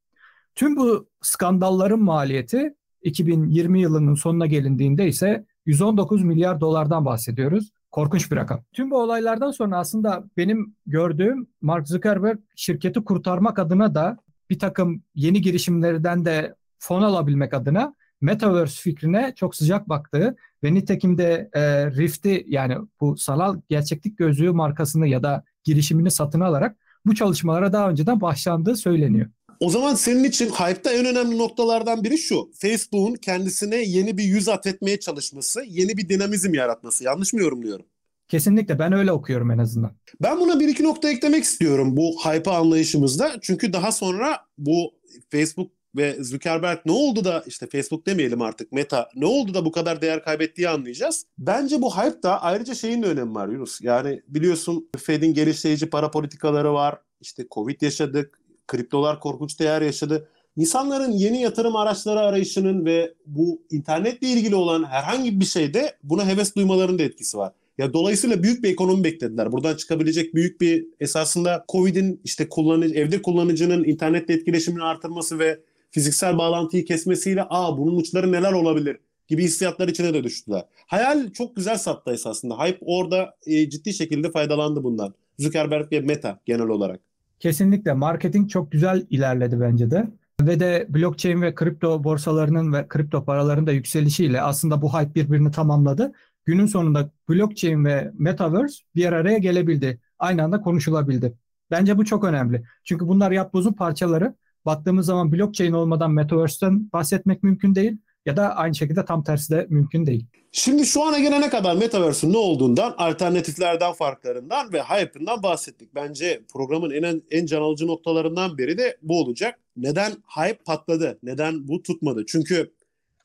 Tüm 0.55 0.75
bu 0.75 1.09
skandalların 1.21 1.99
maliyeti 1.99 2.75
2020 3.03 3.81
yılının 3.81 4.15
sonuna 4.15 4.45
gelindiğinde 4.45 5.07
ise 5.07 5.45
119 5.65 6.23
milyar 6.23 6.61
dolardan 6.61 7.05
bahsediyoruz. 7.05 7.71
Korkunç 7.91 8.31
bir 8.31 8.35
rakam. 8.35 8.63
Tüm 8.73 8.91
bu 8.91 8.97
olaylardan 8.97 9.51
sonra 9.51 9.77
aslında 9.77 10.23
benim 10.37 10.75
gördüğüm 10.85 11.47
Mark 11.61 11.87
Zuckerberg 11.87 12.39
şirketi 12.55 13.03
kurtarmak 13.03 13.59
adına 13.59 13.95
da 13.95 14.17
bir 14.49 14.59
takım 14.59 15.03
yeni 15.15 15.41
girişimlerden 15.41 16.25
de 16.25 16.55
fon 16.79 17.01
alabilmek 17.01 17.53
adına 17.53 17.95
Metaverse 18.21 18.81
fikrine 18.81 19.33
çok 19.35 19.55
sıcak 19.55 19.89
baktığı 19.89 20.35
ve 20.63 20.73
nitekim 20.73 21.17
de 21.17 21.49
e, 21.53 21.91
Rift'i 21.91 22.45
yani 22.47 22.77
bu 23.01 23.17
sanal 23.17 23.61
gerçeklik 23.69 24.17
gözlüğü 24.17 24.51
markasını 24.51 25.07
ya 25.07 25.23
da 25.23 25.43
girişimini 25.63 26.11
satın 26.11 26.39
alarak 26.39 26.77
bu 27.05 27.15
çalışmalara 27.15 27.73
daha 27.73 27.89
önceden 27.89 28.21
başlandığı 28.21 28.75
söyleniyor. 28.75 29.27
O 29.59 29.69
zaman 29.69 29.95
senin 29.95 30.23
için 30.23 30.49
hype'ta 30.49 30.91
en 30.91 31.05
önemli 31.05 31.37
noktalardan 31.37 32.03
biri 32.03 32.17
şu. 32.17 32.51
Facebook'un 32.55 33.15
kendisine 33.15 33.75
yeni 33.75 34.17
bir 34.17 34.23
yüz 34.23 34.49
at 34.49 34.67
etmeye 34.67 34.99
çalışması, 34.99 35.63
yeni 35.67 35.97
bir 35.97 36.09
dinamizm 36.09 36.53
yaratması. 36.53 37.03
Yanlış 37.03 37.33
mı 37.33 37.41
yorumluyorum? 37.41 37.85
Kesinlikle 38.27 38.79
ben 38.79 38.93
öyle 38.93 39.11
okuyorum 39.11 39.51
en 39.51 39.57
azından. 39.57 39.91
Ben 40.21 40.39
buna 40.39 40.59
bir 40.59 40.67
iki 40.67 40.83
nokta 40.83 41.09
eklemek 41.09 41.43
istiyorum 41.43 41.97
bu 41.97 42.15
hype 42.25 42.51
anlayışımızda. 42.51 43.31
Çünkü 43.41 43.73
daha 43.73 43.91
sonra 43.91 44.37
bu 44.57 44.91
Facebook 45.29 45.71
ve 45.95 46.23
Zuckerberg 46.23 46.79
ne 46.85 46.91
oldu 46.91 47.25
da 47.25 47.43
işte 47.47 47.67
Facebook 47.67 48.05
demeyelim 48.05 48.41
artık 48.41 48.71
Meta 48.71 49.09
ne 49.15 49.25
oldu 49.25 49.53
da 49.53 49.65
bu 49.65 49.71
kadar 49.71 50.01
değer 50.01 50.23
kaybettiği 50.23 50.69
anlayacağız. 50.69 51.25
Bence 51.37 51.81
bu 51.81 51.97
hype 51.97 52.23
da 52.23 52.41
ayrıca 52.41 52.75
şeyin 52.75 53.03
de 53.03 53.07
önemi 53.07 53.35
var 53.35 53.47
Yunus. 53.47 53.81
Yani 53.81 54.21
biliyorsun 54.27 54.89
Fed'in 54.97 55.33
geliştirici 55.33 55.89
para 55.89 56.11
politikaları 56.11 56.73
var. 56.73 56.99
İşte 57.21 57.45
Covid 57.51 57.81
yaşadık. 57.81 58.39
Kriptolar 58.67 59.19
korkunç 59.19 59.59
değer 59.59 59.81
yaşadı. 59.81 60.27
İnsanların 60.57 61.11
yeni 61.11 61.41
yatırım 61.41 61.75
araçları 61.75 62.19
arayışının 62.19 62.85
ve 62.85 63.13
bu 63.25 63.61
internetle 63.71 64.27
ilgili 64.27 64.55
olan 64.55 64.83
herhangi 64.83 65.39
bir 65.39 65.45
şeyde 65.45 65.97
buna 66.03 66.27
heves 66.27 66.55
duymalarının 66.55 66.99
da 66.99 67.03
etkisi 67.03 67.37
var. 67.37 67.53
Ya 67.77 67.93
dolayısıyla 67.93 68.43
büyük 68.43 68.63
bir 68.63 68.69
ekonomi 68.69 69.03
beklediler. 69.03 69.51
Buradan 69.51 69.75
çıkabilecek 69.75 70.35
büyük 70.35 70.61
bir 70.61 70.85
esasında 70.99 71.65
Covid'in 71.71 72.21
işte 72.23 72.49
kullanıcı 72.49 72.95
evde 72.95 73.21
kullanıcının 73.21 73.83
internetle 73.83 74.33
etkileşimini 74.33 74.83
artırması 74.83 75.39
ve 75.39 75.59
fiziksel 75.91 76.37
bağlantıyı 76.37 76.85
kesmesiyle 76.85 77.43
aa 77.49 77.77
bunun 77.77 77.95
uçları 77.95 78.31
neler 78.31 78.51
olabilir 78.51 78.97
gibi 79.27 79.43
hissiyatlar 79.43 79.87
içine 79.87 80.13
de 80.13 80.23
düştüler. 80.23 80.65
Hayal 80.87 81.31
çok 81.31 81.55
güzel 81.55 81.77
sattı 81.77 82.11
esasında. 82.11 82.65
Hype 82.65 82.79
orada 82.81 83.35
e, 83.45 83.69
ciddi 83.69 83.93
şekilde 83.93 84.31
faydalandı 84.31 84.83
bundan. 84.83 85.13
Zuckerberg 85.39 85.91
ve 85.91 85.99
Meta 85.99 86.39
genel 86.45 86.67
olarak. 86.67 86.99
Kesinlikle 87.39 87.93
marketing 87.93 88.49
çok 88.49 88.71
güzel 88.71 89.05
ilerledi 89.09 89.59
bence 89.59 89.91
de. 89.91 90.07
Ve 90.41 90.59
de 90.59 90.87
blockchain 90.89 91.41
ve 91.41 91.55
kripto 91.55 92.03
borsalarının 92.03 92.73
ve 92.73 92.87
kripto 92.87 93.25
paraların 93.25 93.67
da 93.67 93.71
yükselişiyle 93.71 94.41
aslında 94.41 94.81
bu 94.81 94.93
hype 94.93 95.15
birbirini 95.15 95.51
tamamladı 95.51 96.13
günün 96.45 96.65
sonunda 96.65 97.11
blockchain 97.29 97.85
ve 97.85 98.11
metaverse 98.13 98.83
bir 98.95 99.05
araya 99.05 99.37
gelebildi. 99.37 99.99
Aynı 100.19 100.43
anda 100.43 100.61
konuşulabildi. 100.61 101.33
Bence 101.71 101.97
bu 101.97 102.05
çok 102.05 102.23
önemli. 102.23 102.63
Çünkü 102.83 103.07
bunlar 103.07 103.31
yapbozun 103.31 103.73
parçaları. 103.73 104.35
Baktığımız 104.65 105.05
zaman 105.05 105.31
blockchain 105.31 105.71
olmadan 105.71 106.11
metaverse'ten 106.11 106.89
bahsetmek 106.93 107.43
mümkün 107.43 107.75
değil 107.75 107.97
ya 108.25 108.37
da 108.37 108.55
aynı 108.55 108.75
şekilde 108.75 109.05
tam 109.05 109.23
tersi 109.23 109.53
de 109.53 109.67
mümkün 109.69 110.05
değil. 110.05 110.25
Şimdi 110.51 110.85
şu 110.85 111.03
ana 111.03 111.19
gelene 111.19 111.49
kadar 111.49 111.75
Metaverse'ün 111.75 112.33
ne 112.33 112.37
olduğundan, 112.37 112.93
alternatiflerden, 112.97 113.93
farklarından 113.93 114.73
ve 114.73 114.81
hype'ından 114.81 115.43
bahsettik. 115.43 115.95
Bence 115.95 116.41
programın 116.53 116.91
en 116.91 117.21
en 117.31 117.45
can 117.45 117.61
alıcı 117.61 117.87
noktalarından 117.87 118.57
biri 118.57 118.77
de 118.77 118.97
bu 119.01 119.21
olacak. 119.21 119.59
Neden 119.77 120.11
hype 120.11 120.63
patladı? 120.65 121.19
Neden 121.23 121.67
bu 121.67 121.83
tutmadı? 121.83 122.23
Çünkü 122.27 122.71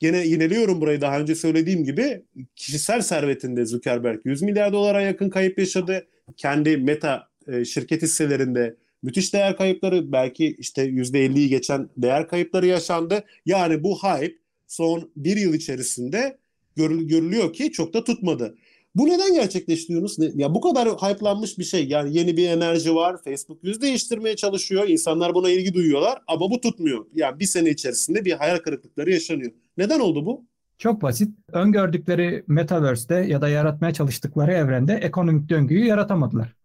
Gene 0.01 0.27
yineliyorum 0.27 0.81
burayı 0.81 1.01
daha 1.01 1.19
önce 1.19 1.35
söylediğim 1.35 1.83
gibi 1.83 2.23
kişisel 2.55 3.01
servetinde 3.01 3.65
Zuckerberg 3.65 4.19
100 4.25 4.41
milyar 4.41 4.73
dolara 4.73 5.01
yakın 5.01 5.29
kayıp 5.29 5.59
yaşadı. 5.59 6.07
Kendi 6.37 6.77
Meta 6.77 7.27
e, 7.47 7.65
şirket 7.65 8.01
hisselerinde 8.01 8.75
müthiş 9.03 9.33
değer 9.33 9.57
kayıpları 9.57 10.11
belki 10.11 10.55
işte 10.59 10.85
%50'yi 10.85 11.49
geçen 11.49 11.89
değer 11.97 12.27
kayıpları 12.27 12.67
yaşandı. 12.67 13.23
Yani 13.45 13.83
bu 13.83 13.97
hype 13.97 14.35
son 14.67 15.11
bir 15.15 15.37
yıl 15.37 15.53
içerisinde 15.53 16.37
görülüyor 16.75 17.53
ki 17.53 17.71
çok 17.71 17.93
da 17.93 18.03
tutmadı. 18.03 18.55
Bu 18.95 19.07
neden 19.07 19.33
gerçekleşti 19.33 19.93
Yunus? 19.93 20.17
Ya 20.35 20.53
bu 20.53 20.61
kadar 20.61 20.89
hype'lanmış 20.89 21.57
bir 21.57 21.63
şey. 21.63 21.87
Yani 21.87 22.17
yeni 22.17 22.37
bir 22.37 22.49
enerji 22.49 22.95
var. 22.95 23.23
Facebook 23.23 23.63
yüz 23.63 23.81
değiştirmeye 23.81 24.35
çalışıyor. 24.35 24.87
İnsanlar 24.87 25.33
buna 25.33 25.49
ilgi 25.49 25.73
duyuyorlar 25.73 26.21
ama 26.27 26.51
bu 26.51 26.61
tutmuyor. 26.61 27.05
Yani 27.13 27.39
bir 27.39 27.45
sene 27.45 27.69
içerisinde 27.69 28.25
bir 28.25 28.31
hayal 28.31 28.57
kırıklıkları 28.57 29.11
yaşanıyor. 29.11 29.51
Neden 29.77 29.99
oldu 29.99 30.25
bu? 30.25 30.45
Çok 30.77 31.01
basit. 31.01 31.35
Öngördükleri 31.51 32.43
metaverse'de 32.47 33.15
ya 33.15 33.41
da 33.41 33.49
yaratmaya 33.49 33.93
çalıştıkları 33.93 34.53
evrende 34.53 34.93
ekonomik 34.93 35.49
döngüyü 35.49 35.85
yaratamadılar. 35.85 36.55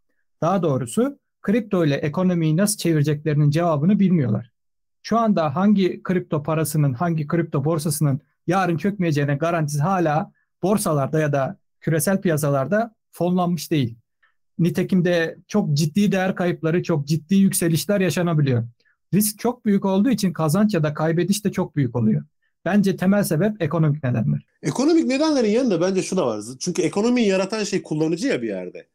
Daha 0.40 0.62
doğrusu 0.62 1.18
kripto 1.42 1.84
ile 1.84 1.94
ekonomiyi 1.94 2.56
nasıl 2.56 2.78
çevireceklerinin 2.78 3.50
cevabını 3.50 3.98
bilmiyorlar. 3.98 4.50
Şu 5.02 5.18
anda 5.18 5.56
hangi 5.56 6.02
kripto 6.02 6.42
parasının, 6.42 6.92
hangi 6.92 7.26
kripto 7.26 7.64
borsasının 7.64 8.20
yarın 8.46 8.76
çökmeyeceğine 8.76 9.34
garantisi 9.34 9.78
hala 9.80 10.32
borsalarda 10.62 11.20
ya 11.20 11.32
da 11.32 11.58
küresel 11.86 12.20
piyasalarda 12.20 12.94
fonlanmış 13.12 13.70
değil. 13.70 13.96
Nitekim 14.58 15.04
de 15.04 15.36
çok 15.48 15.72
ciddi 15.72 16.12
değer 16.12 16.34
kayıpları, 16.34 16.82
çok 16.82 17.06
ciddi 17.06 17.34
yükselişler 17.34 18.00
yaşanabiliyor. 18.00 18.64
Risk 19.14 19.38
çok 19.38 19.64
büyük 19.64 19.84
olduğu 19.84 20.10
için 20.10 20.32
kazanç 20.32 20.74
ya 20.74 20.82
da 20.82 20.94
kaybediş 20.94 21.44
de 21.44 21.52
çok 21.52 21.76
büyük 21.76 21.96
oluyor. 21.96 22.22
Bence 22.64 22.96
temel 22.96 23.24
sebep 23.24 23.62
ekonomik 23.62 24.04
nedenler. 24.04 24.46
Ekonomik 24.62 25.06
nedenlerin 25.06 25.50
yanında 25.50 25.80
bence 25.80 26.02
şu 26.02 26.16
da 26.16 26.26
var. 26.26 26.44
Çünkü 26.60 26.82
ekonomiyi 26.82 27.28
yaratan 27.28 27.64
şey 27.64 27.82
kullanıcı 27.82 28.26
ya 28.26 28.42
bir 28.42 28.48
yerde. 28.48 28.86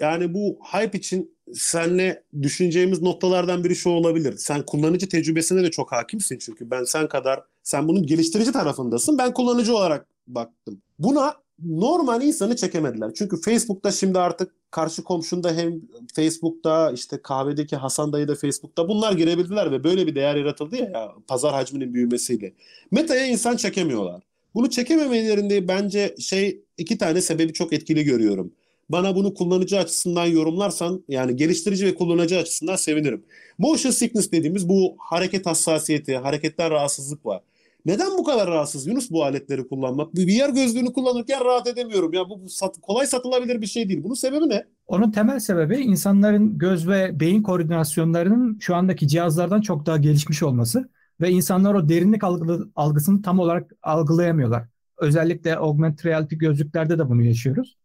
Yani 0.00 0.34
bu 0.34 0.58
hype 0.72 0.98
için 0.98 1.36
senle 1.54 2.22
düşüneceğimiz 2.42 3.02
noktalardan 3.02 3.64
biri 3.64 3.76
şu 3.76 3.90
olabilir. 3.90 4.34
Sen 4.36 4.62
kullanıcı 4.66 5.08
tecrübesine 5.08 5.62
de 5.62 5.70
çok 5.70 5.92
hakimsin 5.92 6.38
çünkü 6.38 6.70
ben 6.70 6.84
sen 6.84 7.08
kadar 7.08 7.42
sen 7.62 7.88
bunun 7.88 8.06
geliştirici 8.06 8.52
tarafındasın. 8.52 9.18
Ben 9.18 9.32
kullanıcı 9.32 9.76
olarak 9.76 10.06
baktım. 10.26 10.82
Buna 10.98 11.41
normal 11.58 12.22
insanı 12.22 12.56
çekemediler. 12.56 13.14
Çünkü 13.14 13.40
Facebook'ta 13.40 13.92
şimdi 13.92 14.18
artık 14.18 14.52
karşı 14.70 15.04
komşunda 15.04 15.54
hem 15.54 15.80
Facebook'ta 16.14 16.92
işte 16.92 17.22
kahvedeki 17.22 17.76
Hasan 17.76 18.12
dayı 18.12 18.28
da 18.28 18.34
Facebook'ta 18.34 18.88
bunlar 18.88 19.12
girebildiler 19.12 19.72
ve 19.72 19.84
böyle 19.84 20.06
bir 20.06 20.14
değer 20.14 20.36
yaratıldı 20.36 20.76
ya, 20.76 20.90
ya 20.94 21.12
pazar 21.28 21.54
hacminin 21.54 21.94
büyümesiyle. 21.94 22.52
Meta'ya 22.90 23.26
insan 23.26 23.56
çekemiyorlar. 23.56 24.22
Bunu 24.54 24.70
çekememelerinde 24.70 25.68
bence 25.68 26.14
şey 26.18 26.60
iki 26.78 26.98
tane 26.98 27.20
sebebi 27.20 27.52
çok 27.52 27.72
etkili 27.72 28.04
görüyorum. 28.04 28.52
Bana 28.88 29.16
bunu 29.16 29.34
kullanıcı 29.34 29.78
açısından 29.78 30.26
yorumlarsan 30.26 31.04
yani 31.08 31.36
geliştirici 31.36 31.86
ve 31.86 31.94
kullanıcı 31.94 32.38
açısından 32.38 32.76
sevinirim. 32.76 33.24
Motion 33.58 33.92
sickness 33.92 34.32
dediğimiz 34.32 34.68
bu 34.68 34.96
hareket 34.98 35.46
hassasiyeti, 35.46 36.16
hareketten 36.16 36.70
rahatsızlık 36.70 37.26
var. 37.26 37.42
Neden 37.86 38.18
bu 38.18 38.24
kadar 38.24 38.48
rahatsız 38.48 38.86
Yunus 38.86 39.10
bu 39.10 39.24
aletleri 39.24 39.68
kullanmak? 39.68 40.14
Bir 40.14 40.26
VR 40.26 40.50
gözlüğünü 40.50 40.92
kullanırken 40.92 41.44
rahat 41.44 41.66
edemiyorum. 41.66 42.12
Ya 42.12 42.28
bu 42.28 42.48
sat, 42.48 42.76
kolay 42.82 43.06
satılabilir 43.06 43.60
bir 43.60 43.66
şey 43.66 43.88
değil. 43.88 44.04
Bunun 44.04 44.14
sebebi 44.14 44.48
ne? 44.48 44.66
Onun 44.86 45.10
temel 45.10 45.38
sebebi 45.38 45.76
insanların 45.76 46.58
göz 46.58 46.88
ve 46.88 47.20
beyin 47.20 47.42
koordinasyonlarının 47.42 48.58
şu 48.60 48.74
andaki 48.74 49.08
cihazlardan 49.08 49.60
çok 49.60 49.86
daha 49.86 49.96
gelişmiş 49.96 50.42
olması 50.42 50.88
ve 51.20 51.30
insanlar 51.30 51.74
o 51.74 51.88
derinlik 51.88 52.24
algı, 52.24 52.68
algısını 52.76 53.22
tam 53.22 53.38
olarak 53.38 53.72
algılayamıyorlar. 53.82 54.64
Özellikle 54.98 55.56
augmented 55.56 56.04
reality 56.04 56.36
gözlüklerde 56.36 56.98
de 56.98 57.08
bunu 57.08 57.22
yaşıyoruz. 57.22 57.76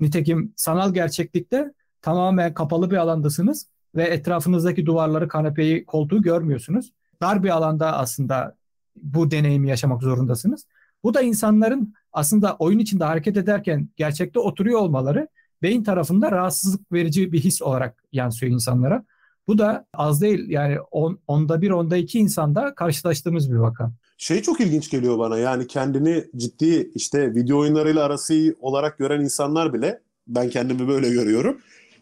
Nitekim 0.00 0.52
sanal 0.56 0.94
gerçeklikte 0.94 1.72
tamamen 2.02 2.54
kapalı 2.54 2.90
bir 2.90 2.96
alandasınız 2.96 3.66
ve 3.94 4.02
etrafınızdaki 4.02 4.86
duvarları, 4.86 5.28
kanepeyi, 5.28 5.84
koltuğu 5.86 6.22
görmüyorsunuz. 6.22 6.92
Dar 7.20 7.42
bir 7.42 7.48
alanda 7.48 7.98
aslında 7.98 8.56
bu 8.96 9.30
deneyimi 9.30 9.68
yaşamak 9.68 10.02
zorundasınız. 10.02 10.66
Bu 11.04 11.14
da 11.14 11.22
insanların 11.22 11.94
aslında 12.12 12.56
oyun 12.58 12.78
içinde 12.78 13.04
hareket 13.04 13.36
ederken 13.36 13.88
gerçekte 13.96 14.38
oturuyor 14.38 14.80
olmaları 14.80 15.28
beyin 15.62 15.84
tarafında 15.84 16.32
rahatsızlık 16.32 16.92
verici 16.92 17.32
bir 17.32 17.40
his 17.40 17.62
olarak 17.62 18.04
yansıyor 18.12 18.52
insanlara. 18.52 19.04
Bu 19.46 19.58
da 19.58 19.86
az 19.94 20.22
değil 20.22 20.48
yani 20.48 20.80
on, 20.80 21.18
onda 21.26 21.62
bir 21.62 21.70
onda 21.70 21.96
iki 21.96 22.18
insanda 22.18 22.74
karşılaştığımız 22.74 23.52
bir 23.52 23.56
vaka. 23.56 23.92
Şey 24.18 24.42
çok 24.42 24.60
ilginç 24.60 24.90
geliyor 24.90 25.18
bana 25.18 25.38
yani 25.38 25.66
kendini 25.66 26.24
ciddi 26.36 26.90
işte 26.94 27.34
video 27.34 27.58
oyunlarıyla 27.58 28.04
arası 28.04 28.56
olarak 28.60 28.98
gören 28.98 29.20
insanlar 29.20 29.72
bile 29.72 30.00
ben 30.26 30.50
kendimi 30.50 30.88
böyle 30.88 31.10
görüyorum. 31.10 31.58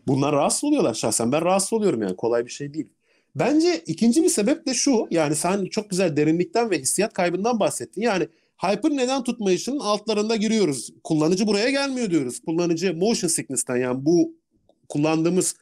Bunlar 0.06 0.32
rahatsız 0.32 0.64
oluyorlar 0.64 0.94
şahsen 0.94 1.32
ben 1.32 1.42
rahatsız 1.44 1.72
oluyorum 1.72 2.02
yani 2.02 2.16
kolay 2.16 2.46
bir 2.46 2.50
şey 2.50 2.75
değil. 2.75 2.88
Bence 3.34 3.82
ikinci 3.86 4.22
bir 4.22 4.28
sebep 4.28 4.66
de 4.66 4.74
şu. 4.74 5.06
Yani 5.10 5.34
sen 5.34 5.64
çok 5.64 5.90
güzel 5.90 6.16
derinlikten 6.16 6.70
ve 6.70 6.78
hissiyat 6.78 7.12
kaybından 7.12 7.60
bahsettin. 7.60 8.02
Yani 8.02 8.28
hyper 8.62 8.90
neden 8.90 9.22
tutmayışının 9.24 9.78
altlarında 9.78 10.36
giriyoruz. 10.36 10.90
Kullanıcı 11.04 11.46
buraya 11.46 11.70
gelmiyor 11.70 12.10
diyoruz. 12.10 12.40
Kullanıcı 12.46 12.96
motion 12.96 13.28
sickness'ten 13.28 13.76
yani 13.76 14.04
bu 14.06 14.34
kullandığımız 14.88 15.56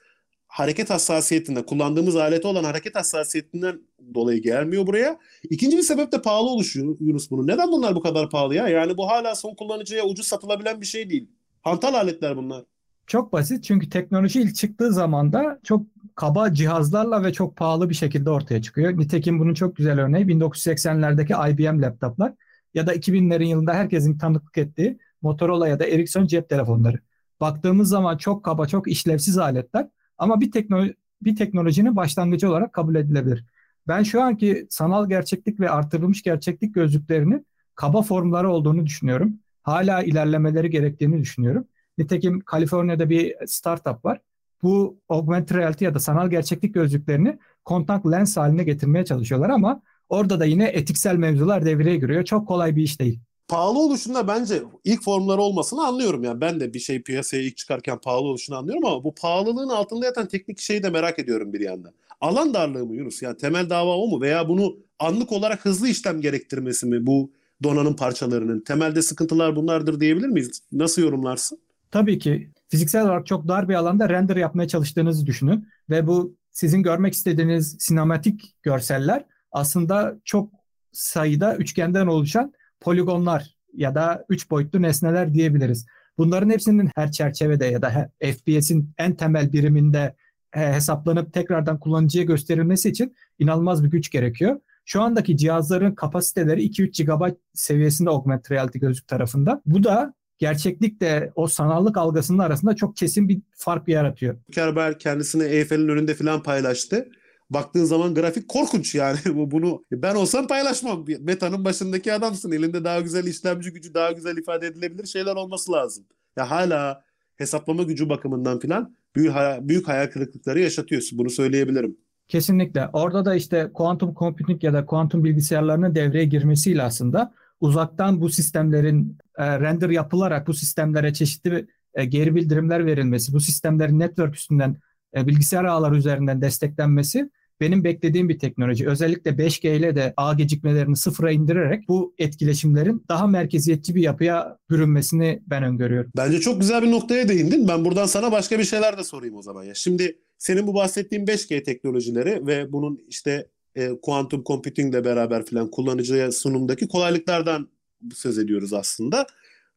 hareket 0.46 0.90
hassasiyetinden, 0.90 1.66
kullandığımız 1.66 2.16
aleti 2.16 2.46
olan 2.46 2.64
hareket 2.64 2.94
hassasiyetinden 2.94 3.80
dolayı 4.14 4.42
gelmiyor 4.42 4.86
buraya. 4.86 5.18
İkinci 5.50 5.76
bir 5.76 5.82
sebep 5.82 6.12
de 6.12 6.22
pahalı 6.22 6.48
oluşuyor 6.48 6.96
Yunus 7.00 7.30
bunun. 7.30 7.46
Neden 7.46 7.72
bunlar 7.72 7.94
bu 7.94 8.00
kadar 8.00 8.30
pahalı 8.30 8.54
ya? 8.54 8.68
Yani 8.68 8.96
bu 8.96 9.08
hala 9.08 9.34
son 9.34 9.54
kullanıcıya 9.54 10.04
ucuz 10.04 10.26
satılabilen 10.26 10.80
bir 10.80 10.86
şey 10.86 11.10
değil. 11.10 11.28
Hantal 11.62 11.94
aletler 11.94 12.36
bunlar. 12.36 12.64
Çok 13.06 13.32
basit 13.32 13.64
çünkü 13.64 13.90
teknoloji 13.90 14.40
ilk 14.40 14.56
çıktığı 14.56 14.92
zaman 14.92 15.32
da 15.32 15.60
çok 15.64 15.82
kaba 16.14 16.54
cihazlarla 16.54 17.24
ve 17.24 17.32
çok 17.32 17.56
pahalı 17.56 17.90
bir 17.90 17.94
şekilde 17.94 18.30
ortaya 18.30 18.62
çıkıyor. 18.62 18.98
Nitekim 18.98 19.38
bunun 19.38 19.54
çok 19.54 19.76
güzel 19.76 20.00
örneği 20.00 20.26
1980'lerdeki 20.26 21.50
IBM 21.52 21.82
laptoplar 21.82 22.32
ya 22.74 22.86
da 22.86 22.94
2000'lerin 22.94 23.44
yılında 23.46 23.74
herkesin 23.74 24.18
tanıklık 24.18 24.58
ettiği 24.58 24.98
Motorola 25.22 25.68
ya 25.68 25.78
da 25.78 25.86
Ericsson 25.86 26.26
cep 26.26 26.48
telefonları. 26.48 26.98
Baktığımız 27.40 27.88
zaman 27.88 28.16
çok 28.16 28.44
kaba, 28.44 28.66
çok 28.66 28.88
işlevsiz 28.88 29.38
aletler 29.38 29.88
ama 30.18 30.40
bir 30.40 30.52
teknoloji 30.52 30.94
bir 31.22 31.36
teknolojinin 31.36 31.96
başlangıcı 31.96 32.50
olarak 32.50 32.72
kabul 32.72 32.94
edilebilir. 32.94 33.44
Ben 33.88 34.02
şu 34.02 34.22
anki 34.22 34.66
sanal 34.70 35.08
gerçeklik 35.08 35.60
ve 35.60 35.70
artırılmış 35.70 36.22
gerçeklik 36.22 36.74
gözlüklerinin 36.74 37.46
kaba 37.74 38.02
formları 38.02 38.50
olduğunu 38.50 38.86
düşünüyorum. 38.86 39.38
Hala 39.62 40.02
ilerlemeleri 40.02 40.70
gerektiğini 40.70 41.20
düşünüyorum. 41.20 41.66
Nitekim 41.98 42.40
Kaliforniya'da 42.40 43.10
bir 43.10 43.34
startup 43.46 44.04
var. 44.04 44.20
Bu 44.62 44.98
augmented 45.08 45.56
reality 45.56 45.84
ya 45.84 45.94
da 45.94 46.00
sanal 46.00 46.30
gerçeklik 46.30 46.74
gözlüklerini 46.74 47.38
kontak 47.64 48.10
lens 48.10 48.36
haline 48.36 48.64
getirmeye 48.64 49.04
çalışıyorlar 49.04 49.50
ama 49.50 49.82
Orada 50.10 50.40
da 50.40 50.44
yine 50.44 50.64
etiksel 50.64 51.16
mevzular 51.16 51.66
devreye 51.66 51.96
giriyor. 51.96 52.24
Çok 52.24 52.48
kolay 52.48 52.76
bir 52.76 52.82
iş 52.82 53.00
değil 53.00 53.20
pahalı 53.50 53.78
oluşunda 53.78 54.28
bence 54.28 54.62
ilk 54.84 55.02
formları 55.02 55.40
olmasını 55.40 55.86
anlıyorum. 55.86 56.24
Yani 56.24 56.40
ben 56.40 56.60
de 56.60 56.74
bir 56.74 56.78
şey 56.78 57.02
piyasaya 57.02 57.42
ilk 57.42 57.56
çıkarken 57.56 57.98
pahalı 57.98 58.24
oluşunu 58.24 58.56
anlıyorum 58.56 58.86
ama 58.86 59.04
bu 59.04 59.14
pahalılığın 59.14 59.68
altında 59.68 60.06
yatan 60.06 60.28
teknik 60.28 60.58
şeyi 60.58 60.82
de 60.82 60.90
merak 60.90 61.18
ediyorum 61.18 61.52
bir 61.52 61.60
yandan. 61.60 61.92
Alan 62.20 62.54
darlığı 62.54 62.86
mı 62.86 62.94
Yunus? 62.96 63.22
Yani 63.22 63.36
temel 63.36 63.70
dava 63.70 63.96
o 63.96 64.06
mu? 64.06 64.20
Veya 64.20 64.48
bunu 64.48 64.76
anlık 64.98 65.32
olarak 65.32 65.64
hızlı 65.64 65.88
işlem 65.88 66.20
gerektirmesi 66.20 66.86
mi 66.86 67.06
bu 67.06 67.30
donanım 67.62 67.96
parçalarının? 67.96 68.60
Temelde 68.60 69.02
sıkıntılar 69.02 69.56
bunlardır 69.56 70.00
diyebilir 70.00 70.28
miyiz? 70.28 70.62
Nasıl 70.72 71.02
yorumlarsın? 71.02 71.58
Tabii 71.90 72.18
ki. 72.18 72.50
Fiziksel 72.70 73.02
olarak 73.02 73.26
çok 73.26 73.48
dar 73.48 73.68
bir 73.68 73.74
alanda 73.74 74.08
render 74.08 74.36
yapmaya 74.36 74.68
çalıştığınızı 74.68 75.26
düşünün. 75.26 75.68
Ve 75.90 76.06
bu 76.06 76.36
sizin 76.50 76.82
görmek 76.82 77.14
istediğiniz 77.14 77.76
sinematik 77.78 78.54
görseller 78.62 79.24
aslında 79.52 80.16
çok 80.24 80.52
sayıda 80.92 81.56
üçgenden 81.56 82.06
oluşan 82.06 82.52
poligonlar 82.80 83.56
ya 83.74 83.94
da 83.94 84.24
üç 84.28 84.50
boyutlu 84.50 84.82
nesneler 84.82 85.34
diyebiliriz. 85.34 85.86
Bunların 86.18 86.50
hepsinin 86.50 86.90
her 86.94 87.12
çerçevede 87.12 87.66
ya 87.66 87.82
da 87.82 88.10
FPS'in 88.22 88.92
en 88.98 89.14
temel 89.14 89.52
biriminde 89.52 90.14
e, 90.56 90.72
hesaplanıp 90.72 91.32
tekrardan 91.32 91.80
kullanıcıya 91.80 92.24
gösterilmesi 92.24 92.88
için 92.88 93.16
inanılmaz 93.38 93.84
bir 93.84 93.90
güç 93.90 94.10
gerekiyor. 94.10 94.60
Şu 94.84 95.02
andaki 95.02 95.36
cihazların 95.36 95.94
kapasiteleri 95.94 96.66
2-3 96.66 97.04
GB 97.04 97.34
seviyesinde 97.54 98.10
augmented 98.10 98.50
reality 98.50 98.78
gözlük 98.78 99.08
tarafında. 99.08 99.62
Bu 99.66 99.84
da 99.84 100.14
gerçeklikle 100.40 101.32
o 101.34 101.46
sanallık 101.46 101.96
algısının 101.96 102.38
arasında 102.38 102.76
çok 102.76 102.96
kesin 102.96 103.28
bir 103.28 103.40
fark 103.54 103.88
yaratıyor. 103.88 104.36
Kerber 104.52 104.98
kendisini 104.98 105.42
Eyfel'in 105.44 105.88
önünde 105.88 106.14
falan 106.14 106.42
paylaştı 106.42 107.08
baktığın 107.50 107.84
zaman 107.84 108.14
grafik 108.14 108.48
korkunç 108.48 108.94
yani. 108.94 109.18
bu 109.34 109.50
Bunu 109.50 109.84
ben 109.92 110.14
olsam 110.14 110.46
paylaşmam. 110.46 111.04
Meta'nın 111.20 111.64
başındaki 111.64 112.12
adamsın. 112.12 112.52
Elinde 112.52 112.84
daha 112.84 113.00
güzel 113.00 113.26
işlemci 113.26 113.72
gücü, 113.72 113.94
daha 113.94 114.12
güzel 114.12 114.36
ifade 114.36 114.66
edilebilir 114.66 115.06
şeyler 115.06 115.36
olması 115.36 115.72
lazım. 115.72 116.04
Ya 116.36 116.50
hala 116.50 117.04
hesaplama 117.36 117.82
gücü 117.82 118.08
bakımından 118.08 118.58
filan 118.58 118.96
büyük, 119.16 119.32
büyük 119.60 119.88
hayal 119.88 120.06
kırıklıkları 120.06 120.60
yaşatıyorsun. 120.60 121.18
Bunu 121.18 121.30
söyleyebilirim. 121.30 121.96
Kesinlikle. 122.28 122.88
Orada 122.92 123.24
da 123.24 123.34
işte 123.34 123.70
kuantum 123.74 124.14
computing 124.14 124.64
ya 124.64 124.72
da 124.72 124.86
kuantum 124.86 125.24
bilgisayarlarının 125.24 125.94
devreye 125.94 126.24
girmesiyle 126.24 126.82
aslında 126.82 127.34
uzaktan 127.60 128.20
bu 128.20 128.28
sistemlerin 128.28 129.18
e, 129.38 129.60
render 129.60 129.90
yapılarak 129.90 130.46
bu 130.46 130.54
sistemlere 130.54 131.12
çeşitli 131.12 131.66
e, 131.94 132.04
geri 132.04 132.34
bildirimler 132.34 132.86
verilmesi, 132.86 133.32
bu 133.32 133.40
sistemlerin 133.40 133.98
network 133.98 134.36
üstünden 134.36 134.76
e, 135.16 135.26
bilgisayar 135.26 135.64
ağları 135.64 135.96
üzerinden 135.96 136.42
desteklenmesi 136.42 137.30
benim 137.60 137.84
beklediğim 137.84 138.28
bir 138.28 138.38
teknoloji. 138.38 138.88
Özellikle 138.88 139.30
5G 139.30 139.76
ile 139.76 139.96
de 139.96 140.14
ağ 140.16 140.34
gecikmelerini 140.34 140.96
sıfıra 140.96 141.30
indirerek 141.30 141.88
bu 141.88 142.14
etkileşimlerin 142.18 143.04
daha 143.08 143.26
merkeziyetçi 143.26 143.94
bir 143.94 144.02
yapıya 144.02 144.58
bürünmesini 144.70 145.42
ben 145.46 145.62
öngörüyorum. 145.62 146.10
Bence 146.16 146.40
çok 146.40 146.60
güzel 146.60 146.82
bir 146.82 146.90
noktaya 146.90 147.28
değindin. 147.28 147.68
Ben 147.68 147.84
buradan 147.84 148.06
sana 148.06 148.32
başka 148.32 148.58
bir 148.58 148.64
şeyler 148.64 148.98
de 148.98 149.04
sorayım 149.04 149.36
o 149.36 149.42
zaman 149.42 149.64
ya. 149.64 149.74
Şimdi 149.74 150.18
senin 150.38 150.66
bu 150.66 150.74
bahsettiğin 150.74 151.26
5G 151.26 151.62
teknolojileri 151.62 152.46
ve 152.46 152.72
bunun 152.72 153.00
işte 153.08 153.46
e, 153.76 154.00
kuantum 154.02 154.44
computing 154.44 154.94
ile 154.94 155.04
beraber 155.04 155.44
filan 155.44 155.70
kullanıcıya 155.70 156.32
sunumdaki 156.32 156.88
kolaylıklardan 156.88 157.68
söz 158.14 158.38
ediyoruz 158.38 158.72
aslında. 158.72 159.26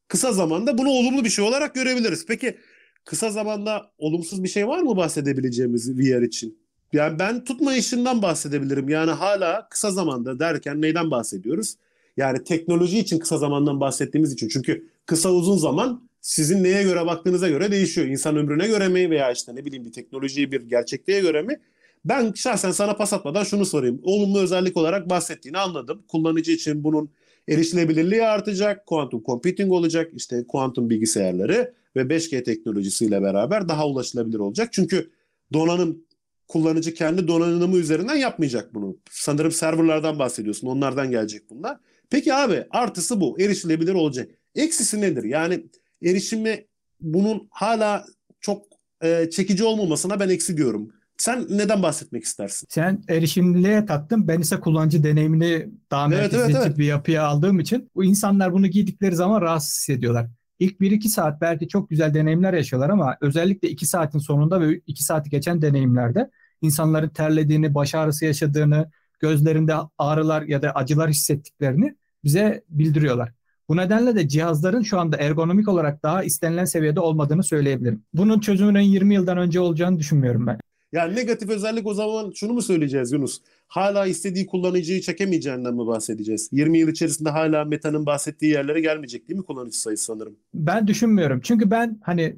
Kısa 0.08 0.32
zamanda 0.32 0.78
bunu 0.78 0.88
olumlu 0.88 1.24
bir 1.24 1.30
şey 1.30 1.44
olarak 1.44 1.74
görebiliriz. 1.74 2.26
Peki 2.26 2.58
kısa 3.04 3.30
zamanda 3.30 3.90
olumsuz 3.98 4.42
bir 4.42 4.48
şey 4.48 4.68
var 4.68 4.78
mı 4.78 4.96
bahsedebileceğimiz 4.96 5.98
VR 5.98 6.22
için? 6.22 6.58
Yani 6.92 7.18
ben 7.18 7.44
tutma 7.44 7.76
işinden 7.76 8.22
bahsedebilirim. 8.22 8.88
Yani 8.88 9.10
hala 9.10 9.68
kısa 9.68 9.90
zamanda 9.90 10.38
derken 10.38 10.82
neyden 10.82 11.10
bahsediyoruz? 11.10 11.76
Yani 12.16 12.44
teknoloji 12.44 12.98
için 12.98 13.18
kısa 13.18 13.38
zamandan 13.38 13.80
bahsettiğimiz 13.80 14.32
için. 14.32 14.48
Çünkü 14.48 14.88
kısa 15.06 15.30
uzun 15.30 15.56
zaman 15.56 16.08
sizin 16.20 16.64
neye 16.64 16.82
göre 16.82 17.06
baktığınıza 17.06 17.48
göre 17.48 17.70
değişiyor. 17.72 18.06
İnsan 18.06 18.36
ömrüne 18.36 18.66
göre 18.66 18.88
mi 18.88 19.10
veya 19.10 19.32
işte 19.32 19.54
ne 19.54 19.64
bileyim 19.64 19.84
bir 19.84 19.92
teknolojiyi 19.92 20.52
bir 20.52 20.60
gerçekliğe 20.60 21.20
göre 21.20 21.42
mi? 21.42 21.60
Ben 22.04 22.32
şahsen 22.32 22.70
sana 22.70 22.96
pas 22.96 23.12
atmadan 23.12 23.44
şunu 23.44 23.66
sorayım. 23.66 24.00
Olumlu 24.02 24.40
özellik 24.40 24.76
olarak 24.76 25.10
bahsettiğini 25.10 25.58
anladım. 25.58 26.04
Kullanıcı 26.08 26.52
için 26.52 26.84
bunun 26.84 27.10
erişilebilirliği 27.48 28.22
artacak, 28.22 28.86
kuantum 28.86 29.22
computing 29.22 29.72
olacak, 29.72 30.10
işte 30.14 30.46
kuantum 30.48 30.90
bilgisayarları 30.90 31.74
ve 31.96 32.00
5G 32.00 32.42
teknolojisiyle 32.42 33.22
beraber 33.22 33.68
daha 33.68 33.88
ulaşılabilir 33.88 34.38
olacak. 34.38 34.68
Çünkü 34.72 35.10
donanım 35.52 36.04
kullanıcı 36.48 36.94
kendi 36.94 37.28
donanımı 37.28 37.76
üzerinden 37.76 38.16
yapmayacak 38.16 38.74
bunu. 38.74 38.96
Sanırım 39.10 39.52
serverlardan 39.52 40.18
bahsediyorsun. 40.18 40.66
Onlardan 40.66 41.10
gelecek 41.10 41.50
bunlar. 41.50 41.78
Peki 42.10 42.34
abi 42.34 42.64
artısı 42.70 43.20
bu. 43.20 43.40
Erişilebilir 43.40 43.94
olacak. 43.94 44.30
Eksisi 44.54 45.00
nedir? 45.00 45.24
Yani 45.24 45.66
erişimi 46.02 46.66
bunun 47.00 47.48
hala 47.50 48.06
çok 48.40 48.66
e, 49.02 49.30
çekici 49.30 49.64
olmamasına 49.64 50.20
ben 50.20 50.28
eksi 50.28 50.56
diyorum. 50.56 50.92
Sen 51.16 51.46
neden 51.50 51.82
bahsetmek 51.82 52.24
istersin? 52.24 52.66
Sen 52.70 53.02
erişimliliğe 53.08 53.86
taktın. 53.86 54.28
Ben 54.28 54.40
ise 54.40 54.60
kullanıcı 54.60 55.04
deneyimini 55.04 55.68
daha 55.90 56.06
evet, 56.06 56.18
merkeziyetçi 56.18 56.56
evet, 56.56 56.66
evet. 56.66 56.78
bir 56.78 56.84
yapıya 56.84 57.24
aldığım 57.26 57.60
için 57.60 57.90
bu 57.94 58.04
insanlar 58.04 58.52
bunu 58.52 58.66
giydikleri 58.66 59.16
zaman 59.16 59.40
rahatsız 59.40 59.74
hissediyorlar. 59.74 60.26
İlk 60.58 60.80
1-2 60.80 61.08
saat 61.08 61.40
belki 61.40 61.68
çok 61.68 61.90
güzel 61.90 62.14
deneyimler 62.14 62.52
yaşıyorlar 62.52 62.90
ama 62.90 63.16
özellikle 63.20 63.68
2 63.68 63.86
saatin 63.86 64.18
sonunda 64.18 64.60
ve 64.60 64.80
2 64.86 65.04
saati 65.04 65.30
geçen 65.30 65.62
deneyimlerde 65.62 66.30
insanların 66.62 67.08
terlediğini, 67.08 67.74
baş 67.74 67.94
ağrısı 67.94 68.24
yaşadığını, 68.24 68.90
gözlerinde 69.20 69.74
ağrılar 69.98 70.42
ya 70.42 70.62
da 70.62 70.72
acılar 70.72 71.10
hissettiklerini 71.10 71.96
bize 72.24 72.64
bildiriyorlar. 72.68 73.32
Bu 73.68 73.76
nedenle 73.76 74.16
de 74.16 74.28
cihazların 74.28 74.82
şu 74.82 75.00
anda 75.00 75.16
ergonomik 75.16 75.68
olarak 75.68 76.02
daha 76.02 76.24
istenilen 76.24 76.64
seviyede 76.64 77.00
olmadığını 77.00 77.42
söyleyebilirim. 77.42 78.02
Bunun 78.14 78.40
çözümünün 78.40 78.80
20 78.80 79.14
yıldan 79.14 79.38
önce 79.38 79.60
olacağını 79.60 79.98
düşünmüyorum 79.98 80.46
ben. 80.46 80.58
Yani 80.94 81.16
negatif 81.16 81.50
özellik 81.50 81.86
o 81.86 81.94
zaman 81.94 82.32
şunu 82.34 82.52
mu 82.52 82.62
söyleyeceğiz 82.62 83.12
Yunus? 83.12 83.40
Hala 83.68 84.06
istediği 84.06 84.46
kullanıcıyı 84.46 85.00
çekemeyeceğinden 85.00 85.74
mi 85.74 85.86
bahsedeceğiz? 85.86 86.48
20 86.52 86.78
yıl 86.78 86.88
içerisinde 86.88 87.30
hala 87.30 87.64
Meta'nın 87.64 88.06
bahsettiği 88.06 88.52
yerlere 88.52 88.80
gelmeyecek 88.80 89.28
değil 89.28 89.38
mi 89.38 89.44
kullanıcı 89.46 89.80
sayısı 89.80 90.04
sanırım? 90.04 90.36
Ben 90.54 90.86
düşünmüyorum. 90.86 91.40
Çünkü 91.44 91.70
ben 91.70 92.00
hani 92.02 92.36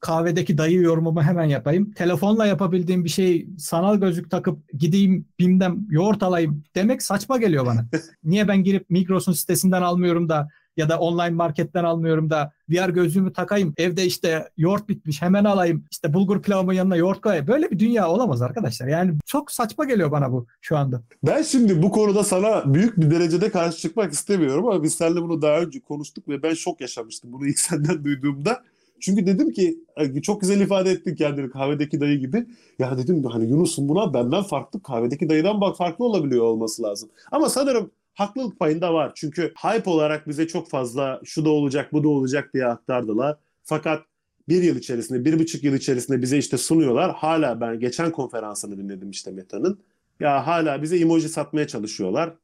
kahvedeki 0.00 0.58
dayı 0.58 0.80
yorumumu 0.80 1.22
hemen 1.22 1.44
yapayım. 1.44 1.92
Telefonla 1.92 2.46
yapabildiğim 2.46 3.04
bir 3.04 3.10
şey 3.10 3.46
sanal 3.58 3.96
gözlük 3.96 4.30
takıp 4.30 4.58
gideyim 4.78 5.26
BİM'den 5.38 5.86
yoğurt 5.90 6.22
alayım 6.22 6.64
demek 6.74 7.02
saçma 7.02 7.38
geliyor 7.38 7.66
bana. 7.66 7.86
Niye 8.24 8.48
ben 8.48 8.64
girip 8.64 8.90
Migros'un 8.90 9.32
sitesinden 9.32 9.82
almıyorum 9.82 10.28
da 10.28 10.48
ya 10.76 10.88
da 10.88 10.98
online 10.98 11.30
marketten 11.30 11.84
almıyorum 11.84 12.30
da 12.30 12.52
VR 12.68 12.88
gözlüğümü 12.88 13.32
takayım. 13.32 13.74
Evde 13.76 14.04
işte 14.04 14.48
yoğurt 14.56 14.88
bitmiş 14.88 15.22
hemen 15.22 15.44
alayım. 15.44 15.84
İşte 15.90 16.14
bulgur 16.14 16.42
pilavımın 16.42 16.72
yanına 16.72 16.96
yoğurt 16.96 17.20
koyayım. 17.20 17.46
Böyle 17.46 17.70
bir 17.70 17.78
dünya 17.78 18.08
olamaz 18.08 18.42
arkadaşlar. 18.42 18.86
Yani 18.86 19.14
çok 19.26 19.50
saçma 19.50 19.84
geliyor 19.84 20.10
bana 20.10 20.32
bu 20.32 20.46
şu 20.60 20.76
anda. 20.76 21.02
Ben 21.22 21.42
şimdi 21.42 21.82
bu 21.82 21.90
konuda 21.90 22.24
sana 22.24 22.74
büyük 22.74 22.96
bir 22.96 23.10
derecede 23.10 23.50
karşı 23.50 23.78
çıkmak 23.78 24.12
istemiyorum 24.12 24.66
ama 24.68 24.82
biz 24.82 24.94
seninle 24.94 25.22
bunu 25.22 25.42
daha 25.42 25.60
önce 25.60 25.80
konuştuk 25.80 26.28
ve 26.28 26.42
ben 26.42 26.54
şok 26.54 26.80
yaşamıştım 26.80 27.32
bunu 27.32 27.46
ilk 27.46 27.58
senden 27.58 28.04
duyduğumda. 28.04 28.62
Çünkü 29.00 29.26
dedim 29.26 29.52
ki 29.52 29.78
çok 30.22 30.40
güzel 30.40 30.60
ifade 30.60 30.90
ettin 30.90 31.14
kendini 31.14 31.50
kahvedeki 31.50 32.00
dayı 32.00 32.18
gibi. 32.18 32.46
Ya 32.78 32.98
dedim 32.98 33.24
hani 33.24 33.50
Yunus'un 33.50 33.88
buna 33.88 34.14
benden 34.14 34.42
farklı 34.42 34.82
kahvedeki 34.82 35.28
dayıdan 35.28 35.60
bak 35.60 35.76
farklı 35.76 36.04
olabiliyor 36.04 36.44
olması 36.44 36.82
lazım. 36.82 37.10
Ama 37.32 37.48
sanırım 37.48 37.90
haklılık 38.14 38.58
payında 38.58 38.94
var. 38.94 39.12
Çünkü 39.14 39.52
hype 39.56 39.90
olarak 39.90 40.28
bize 40.28 40.46
çok 40.46 40.70
fazla 40.70 41.20
şu 41.24 41.44
da 41.44 41.50
olacak 41.50 41.92
bu 41.92 42.04
da 42.04 42.08
olacak 42.08 42.50
diye 42.54 42.66
aktardılar. 42.66 43.36
Fakat 43.62 44.02
bir 44.48 44.62
yıl 44.62 44.76
içerisinde, 44.76 45.24
bir 45.24 45.38
buçuk 45.38 45.64
yıl 45.64 45.74
içerisinde 45.74 46.22
bize 46.22 46.38
işte 46.38 46.58
sunuyorlar. 46.58 47.14
Hala 47.14 47.60
ben 47.60 47.80
geçen 47.80 48.12
konferansını 48.12 48.78
dinledim 48.78 49.10
işte 49.10 49.30
Meta'nın. 49.30 49.78
Ya 50.20 50.46
hala 50.46 50.82
bize 50.82 50.98
emoji 50.98 51.28
satmaya 51.28 51.66
çalışıyorlar. 51.66 52.34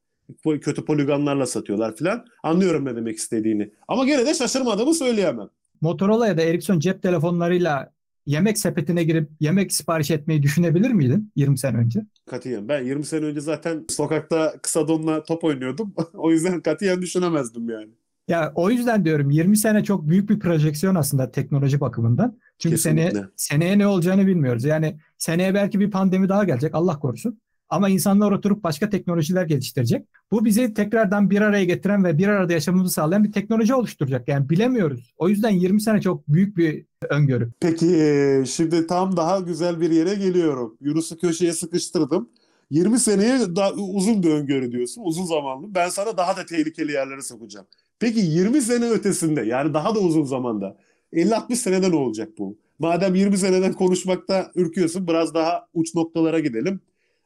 Kötü 0.61 0.85
poligonlarla 0.85 1.45
satıyorlar 1.45 1.95
filan. 1.95 2.25
Anlıyorum 2.43 2.85
ne 2.85 2.95
demek 2.95 3.17
istediğini. 3.17 3.71
Ama 3.87 4.05
gene 4.05 4.25
de 4.25 4.33
şaşırmadığımı 4.33 4.93
söyleyemem. 4.93 5.49
Motorola 5.81 6.27
ya 6.27 6.37
da 6.37 6.41
Ericsson 6.41 6.79
cep 6.79 7.01
telefonlarıyla 7.03 7.91
yemek 8.25 8.57
sepetine 8.57 9.03
girip 9.03 9.29
yemek 9.39 9.73
sipariş 9.73 10.11
etmeyi 10.11 10.43
düşünebilir 10.43 10.91
miydin 10.91 11.31
20 11.35 11.57
sene 11.57 11.77
önce? 11.77 12.05
Katiyen. 12.31 12.69
Ben 12.69 12.83
20 12.83 13.05
sene 13.05 13.25
önce 13.25 13.41
zaten 13.41 13.85
sokakta 13.89 14.53
kısa 14.61 14.87
donla 14.87 15.23
top 15.23 15.43
oynuyordum. 15.43 15.93
o 16.13 16.31
yüzden 16.31 16.61
katiyen 16.61 17.01
düşünemezdim 17.01 17.69
yani. 17.69 17.89
Ya 18.27 18.51
o 18.55 18.69
yüzden 18.69 19.05
diyorum 19.05 19.29
20 19.29 19.57
sene 19.57 19.83
çok 19.83 20.07
büyük 20.07 20.29
bir 20.29 20.39
projeksiyon 20.39 20.95
aslında 20.95 21.31
teknoloji 21.31 21.79
bakımından. 21.79 22.39
Çünkü 22.59 22.77
seneye, 22.77 23.13
seneye 23.35 23.79
ne 23.79 23.87
olacağını 23.87 24.27
bilmiyoruz. 24.27 24.63
Yani 24.63 24.99
seneye 25.17 25.53
belki 25.53 25.79
bir 25.79 25.91
pandemi 25.91 26.29
daha 26.29 26.43
gelecek 26.43 26.75
Allah 26.75 26.99
korusun. 26.99 27.39
Ama 27.71 27.89
insanlar 27.89 28.31
oturup 28.31 28.63
başka 28.63 28.89
teknolojiler 28.89 29.45
geliştirecek. 29.45 30.07
Bu 30.31 30.45
bizi 30.45 30.73
tekrardan 30.73 31.29
bir 31.29 31.41
araya 31.41 31.65
getiren 31.65 32.03
ve 32.03 32.17
bir 32.17 32.27
arada 32.27 32.53
yaşamamızı 32.53 32.93
sağlayan 32.93 33.23
bir 33.23 33.31
teknoloji 33.31 33.73
oluşturacak. 33.73 34.27
Yani 34.27 34.49
bilemiyoruz. 34.49 35.13
O 35.17 35.29
yüzden 35.29 35.49
20 35.49 35.81
sene 35.81 36.01
çok 36.01 36.27
büyük 36.27 36.57
bir 36.57 36.85
öngörü. 37.09 37.51
Peki 37.59 38.43
şimdi 38.47 38.87
tam 38.87 39.17
daha 39.17 39.39
güzel 39.39 39.81
bir 39.81 39.91
yere 39.91 40.15
geliyorum. 40.15 40.77
Yunus'u 40.81 41.17
köşeye 41.17 41.53
sıkıştırdım. 41.53 42.29
20 42.69 42.99
seneye 42.99 43.39
daha 43.55 43.71
uzun 43.73 44.23
bir 44.23 44.29
öngörü 44.29 44.71
diyorsun. 44.71 45.01
Uzun 45.05 45.25
zamanlı. 45.25 45.75
Ben 45.75 45.89
sana 45.89 46.17
daha 46.17 46.37
da 46.37 46.45
tehlikeli 46.45 46.91
yerlere 46.91 47.21
sokacağım. 47.21 47.65
Peki 47.99 48.19
20 48.19 48.61
sene 48.61 48.89
ötesinde 48.89 49.41
yani 49.41 49.73
daha 49.73 49.95
da 49.95 49.99
uzun 49.99 50.23
zamanda 50.23 50.77
50-60 51.13 51.55
senede 51.55 51.91
ne 51.91 51.95
olacak 51.95 52.29
bu? 52.37 52.57
Madem 52.79 53.15
20 53.15 53.37
seneden 53.37 53.73
konuşmakta 53.73 54.51
ürküyorsun 54.55 55.07
biraz 55.07 55.33
daha 55.33 55.67
uç 55.73 55.95
noktalara 55.95 56.39
gidelim. 56.39 56.81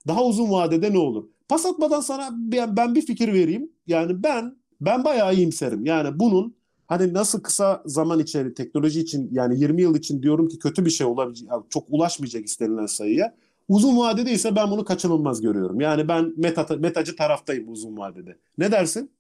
Daha 0.08 0.24
uzun 0.26 0.52
vadede 0.52 0.94
ne 0.94 0.98
olur? 0.98 1.26
Pas 1.50 1.66
atmadan 1.66 2.02
sana 2.02 2.30
ben 2.78 2.96
bir 2.96 3.02
fikir 3.06 3.34
vereyim. 3.34 3.70
Yani 3.88 4.24
ben 4.24 4.56
ben 4.82 5.04
bayağı 5.04 5.36
iyimserim. 5.36 5.86
Yani 5.86 6.20
bunun 6.20 6.56
hani 6.88 7.14
nasıl 7.14 7.42
kısa 7.42 7.82
zaman 7.86 8.20
içeri 8.20 8.54
teknoloji 8.54 9.00
için 9.02 9.30
yani 9.32 9.60
20 9.60 9.82
yıl 9.82 9.96
için 9.96 10.24
diyorum 10.24 10.48
ki 10.48 10.60
kötü 10.60 10.86
bir 10.86 10.90
şey 10.90 11.08
olabilecek, 11.08 11.50
çok 11.70 11.84
ulaşmayacak 11.90 12.46
istenilen 12.46 12.86
sayıya. 12.86 13.36
Uzun 13.68 13.98
vadede 13.98 14.32
ise 14.32 14.56
ben 14.56 14.72
bunu 14.72 14.86
kaçınılmaz 14.86 15.42
görüyorum. 15.42 15.80
Yani 15.82 16.08
ben 16.08 16.34
meta, 16.38 16.76
metacı 16.78 17.16
taraftayım 17.16 17.72
uzun 17.72 17.98
vadede. 17.98 18.38
Ne 18.58 18.72
dersin? 18.72 19.12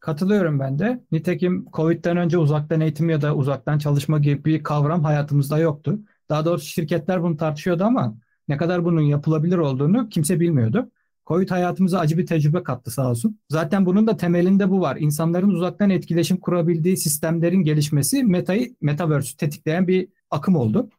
Katılıyorum 0.00 0.58
ben 0.60 0.78
de. 0.78 1.04
Nitekim 1.12 1.66
Covid'den 1.72 2.16
önce 2.16 2.38
uzaktan 2.38 2.80
eğitim 2.80 3.10
ya 3.10 3.20
da 3.22 3.36
uzaktan 3.36 3.78
çalışma 3.78 4.18
gibi 4.18 4.44
bir 4.44 4.62
kavram 4.62 5.04
hayatımızda 5.04 5.58
yoktu. 5.58 6.00
Daha 6.28 6.44
doğrusu 6.44 6.66
şirketler 6.66 7.22
bunu 7.22 7.36
tartışıyordu 7.36 7.84
ama 7.84 8.18
ne 8.48 8.56
kadar 8.56 8.84
bunun 8.84 9.00
yapılabilir 9.00 9.58
olduğunu 9.58 10.08
kimse 10.08 10.40
bilmiyordu. 10.40 10.90
Covid 11.26 11.50
hayatımıza 11.50 11.98
acı 11.98 12.18
bir 12.18 12.26
tecrübe 12.26 12.62
kattı 12.62 12.90
sağ 12.90 13.10
olsun. 13.10 13.38
Zaten 13.48 13.86
bunun 13.86 14.06
da 14.06 14.16
temelinde 14.16 14.70
bu 14.70 14.80
var. 14.80 14.96
İnsanların 14.96 15.48
uzaktan 15.48 15.90
etkileşim 15.90 16.36
kurabildiği 16.36 16.96
sistemlerin 16.96 17.62
gelişmesi 17.62 18.24
metayı, 18.24 18.74
Metaverse'ü 18.80 19.36
tetikleyen 19.36 19.88
bir 19.88 20.08
akım 20.30 20.56
oldu. 20.56 20.90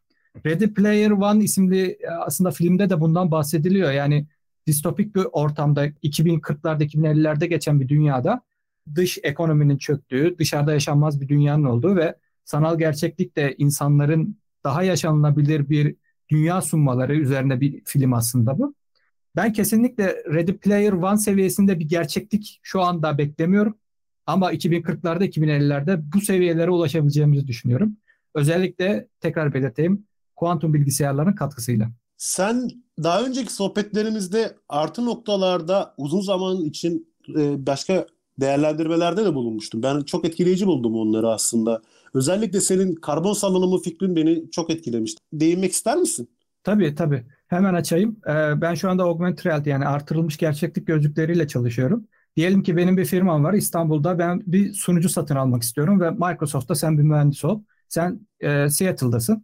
Ready 0.46 0.68
Player 0.68 1.12
One 1.12 1.44
isimli 1.44 1.86
e, 1.86 2.10
aslında 2.10 2.52
filmde 2.52 2.90
de 2.90 3.02
bundan 3.02 3.32
bahsediliyor. 3.32 3.92
Yani 3.92 4.28
distopik 4.68 5.16
bir 5.16 5.26
ortamda 5.32 5.88
2040'larda 5.88 6.84
2050'lerde 6.84 7.46
geçen 7.46 7.82
bir 7.82 7.88
dünyada 7.88 8.42
dış 8.96 9.18
ekonominin 9.24 9.78
çöktüğü, 9.78 10.36
dışarıda 10.38 10.74
yaşanmaz 10.74 11.22
bir 11.22 11.28
dünyanın 11.28 11.64
olduğu 11.64 11.96
ve 11.96 12.16
sanal 12.46 12.80
gerçeklikte 12.80 13.56
insanların 13.58 14.38
daha 14.64 14.84
yaşanılabilir 14.84 15.70
bir 15.70 15.96
dünya 16.30 16.62
sunmaları 16.62 17.16
üzerine 17.16 17.62
bir 17.62 17.82
film 17.86 18.14
aslında 18.14 18.60
bu. 18.60 18.76
Ben 19.36 19.54
kesinlikle 19.54 20.24
Ready 20.34 20.52
Player 20.54 20.92
One 20.92 21.18
seviyesinde 21.18 21.80
bir 21.80 21.86
gerçeklik 21.86 22.60
şu 22.64 22.82
anda 22.82 23.18
beklemiyorum. 23.18 23.78
Ama 24.26 24.54
2040'larda 24.54 25.26
2050'lerde 25.26 26.14
bu 26.14 26.22
seviyelere 26.22 26.70
ulaşabileceğimizi 26.72 27.48
düşünüyorum. 27.48 27.98
Özellikle 28.36 29.08
tekrar 29.22 29.54
belirteyim 29.54 30.08
kuantum 30.36 30.74
bilgisayarların 30.74 31.34
katkısıyla. 31.34 31.90
Sen 32.18 32.70
daha 33.04 33.24
önceki 33.24 33.54
sohbetlerimizde 33.54 34.56
artı 34.70 35.06
noktalarda 35.06 35.94
uzun 35.98 36.22
zaman 36.22 36.66
için 36.66 37.08
e, 37.38 37.68
başka 37.68 38.08
değerlendirmelerde 38.40 39.26
de 39.26 39.36
bulunmuştum. 39.36 39.84
Ben 39.84 40.02
çok 40.02 40.26
etkileyici 40.26 40.68
buldum 40.68 40.96
onları 40.96 41.30
aslında. 41.30 41.82
Özellikle 42.14 42.62
senin 42.62 42.96
karbon 42.96 43.34
salınımı 43.34 43.82
fikrin 43.82 44.16
beni 44.16 44.52
çok 44.52 44.70
etkilemişti. 44.70 45.22
Değinmek 45.34 45.72
ister 45.72 45.98
misin? 45.98 46.30
Tabii 46.64 46.96
tabii. 46.96 47.26
Hemen 47.48 47.74
açayım. 47.74 48.20
Ee, 48.28 48.62
ben 48.62 48.74
şu 48.74 48.90
anda 48.90 49.04
augmented 49.04 49.46
reality 49.46 49.70
yani 49.70 49.86
artırılmış 49.88 50.38
gerçeklik 50.38 50.88
gözlükleriyle 50.88 51.48
çalışıyorum. 51.48 52.08
Diyelim 52.36 52.64
ki 52.64 52.78
benim 52.78 52.98
bir 52.98 53.06
firmam 53.06 53.44
var 53.44 53.54
İstanbul'da. 53.54 54.20
Ben 54.20 54.42
bir 54.46 54.74
sunucu 54.74 55.10
satın 55.10 55.36
almak 55.36 55.64
istiyorum 55.64 56.02
ve 56.02 56.12
Microsoft'ta 56.12 56.76
sen 56.76 56.98
bir 56.98 57.04
mühendis 57.04 57.46
ol. 57.46 57.64
Sen 57.88 58.28
e, 58.40 58.70
Seattle'dasın. 58.70 59.44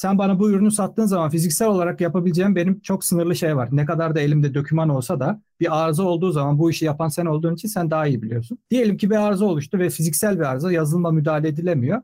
Sen 0.00 0.18
bana 0.18 0.38
bu 0.38 0.50
ürünü 0.50 0.70
sattığın 0.70 1.06
zaman 1.06 1.30
fiziksel 1.30 1.68
olarak 1.68 2.00
yapabileceğim 2.00 2.56
benim 2.56 2.80
çok 2.80 3.04
sınırlı 3.04 3.36
şey 3.36 3.56
var. 3.56 3.68
Ne 3.72 3.84
kadar 3.84 4.14
da 4.14 4.20
elimde 4.20 4.54
doküman 4.54 4.88
olsa 4.88 5.20
da 5.20 5.42
bir 5.60 5.82
arıza 5.82 6.02
olduğu 6.02 6.32
zaman 6.32 6.58
bu 6.58 6.70
işi 6.70 6.84
yapan 6.84 7.08
sen 7.08 7.26
olduğun 7.26 7.54
için 7.54 7.68
sen 7.68 7.90
daha 7.90 8.06
iyi 8.06 8.22
biliyorsun. 8.22 8.58
Diyelim 8.70 8.96
ki 8.96 9.10
bir 9.10 9.16
arıza 9.16 9.44
oluştu 9.44 9.78
ve 9.78 9.90
fiziksel 9.90 10.38
bir 10.38 10.44
arıza 10.44 10.72
yazılımla 10.72 11.10
müdahale 11.10 11.48
edilemiyor. 11.48 12.02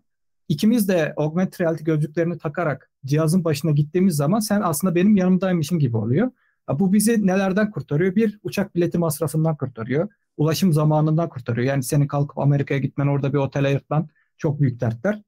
İkimiz 0.48 0.88
de 0.88 1.14
augmented 1.16 1.60
reality 1.60 1.84
gözlüklerini 1.84 2.38
takarak 2.38 2.90
cihazın 3.06 3.44
başına 3.44 3.70
gittiğimiz 3.70 4.16
zaman 4.16 4.40
sen 4.40 4.60
aslında 4.60 4.94
benim 4.94 5.16
yanımdaymışın 5.16 5.78
gibi 5.78 5.96
oluyor. 5.96 6.30
Bu 6.72 6.92
bizi 6.92 7.26
nelerden 7.26 7.70
kurtarıyor? 7.70 8.16
Bir, 8.16 8.38
uçak 8.42 8.74
bileti 8.74 8.98
masrafından 8.98 9.56
kurtarıyor. 9.56 10.08
Ulaşım 10.36 10.72
zamanından 10.72 11.28
kurtarıyor. 11.28 11.66
Yani 11.66 11.82
senin 11.82 12.06
kalkıp 12.06 12.38
Amerika'ya 12.38 12.80
gitmen, 12.80 13.06
orada 13.06 13.32
bir 13.32 13.38
otel 13.38 13.64
ayırtman 13.64 14.08
çok 14.38 14.60
büyük 14.60 14.80
dertler. 14.80 15.22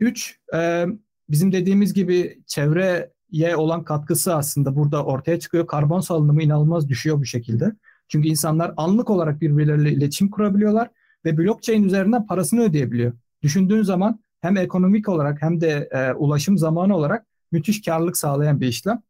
Üç, 0.00 0.40
bizim 1.32 1.52
dediğimiz 1.52 1.94
gibi 1.94 2.42
çevreye 2.46 3.56
olan 3.56 3.84
katkısı 3.84 4.34
aslında 4.34 4.76
burada 4.76 5.04
ortaya 5.04 5.40
çıkıyor. 5.40 5.66
Karbon 5.66 6.00
salınımı 6.00 6.42
inanılmaz 6.42 6.88
düşüyor 6.88 7.18
bu 7.18 7.24
şekilde. 7.24 7.72
Çünkü 8.08 8.28
insanlar 8.28 8.74
anlık 8.76 9.10
olarak 9.10 9.40
birbirleriyle 9.40 9.92
iletişim 9.92 10.30
kurabiliyorlar 10.30 10.90
ve 11.24 11.38
blockchain 11.38 11.84
üzerinden 11.84 12.26
parasını 12.26 12.62
ödeyebiliyor. 12.62 13.12
Düşündüğün 13.42 13.82
zaman 13.82 14.20
hem 14.40 14.56
ekonomik 14.56 15.08
olarak 15.08 15.42
hem 15.42 15.60
de 15.60 15.88
e, 15.92 16.12
ulaşım 16.12 16.58
zamanı 16.58 16.96
olarak 16.96 17.26
müthiş 17.52 17.82
karlılık 17.82 18.16
sağlayan 18.16 18.60
bir 18.60 18.68
işlem. 18.68 19.02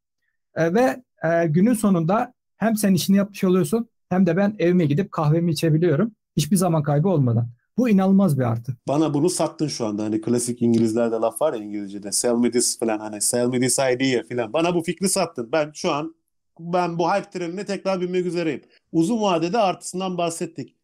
E, 0.54 0.74
ve 0.74 1.02
e, 1.24 1.46
günün 1.46 1.74
sonunda 1.74 2.35
hem 2.56 2.76
sen 2.76 2.94
işini 2.94 3.16
yapmış 3.16 3.44
oluyorsun 3.44 3.88
hem 4.08 4.26
de 4.26 4.37
ben 4.37 4.56
evime 4.58 4.87
gidip 4.87 5.12
kahvemi 5.12 5.50
içebiliyorum. 5.52 6.12
Hiçbir 6.37 6.56
zaman 6.56 6.82
kaybı 6.82 7.08
olmadan. 7.08 7.48
Bu 7.78 7.88
inanılmaz 7.88 8.38
bir 8.38 8.44
artı. 8.44 8.76
Bana 8.88 9.14
bunu 9.14 9.30
sattın 9.30 9.68
şu 9.68 9.87
anda. 9.87 10.04
Hani 10.04 10.20
klasik 10.20 10.62
İngilizlerde 10.62 11.14
laf 11.14 11.42
var 11.42 11.52
ya 11.52 11.64
İngilizce'de. 11.64 12.12
Sell 12.12 12.35
me 12.35 12.50
this 12.50 12.78
falan 12.78 12.98
hani 12.98 13.20
sell 13.20 13.46
me 13.46 13.61
this 13.61 13.78
idea 13.78 14.22
falan. 14.28 14.52
Bana 14.52 14.74
bu 14.74 14.82
fikri 14.82 15.08
sattın. 15.08 15.48
Ben 15.52 15.70
şu 15.74 15.92
an 15.92 16.14
ben 16.58 16.98
bu 16.98 17.08
hype 17.11 17.30
trenine 17.30 17.64
tekrar 17.64 18.00
binmek 18.00 18.26
üzereyim. 18.26 18.62
Uzun 18.92 19.22
vadede 19.22 19.58
artısından 19.58 20.18
bahsettik. 20.18 20.76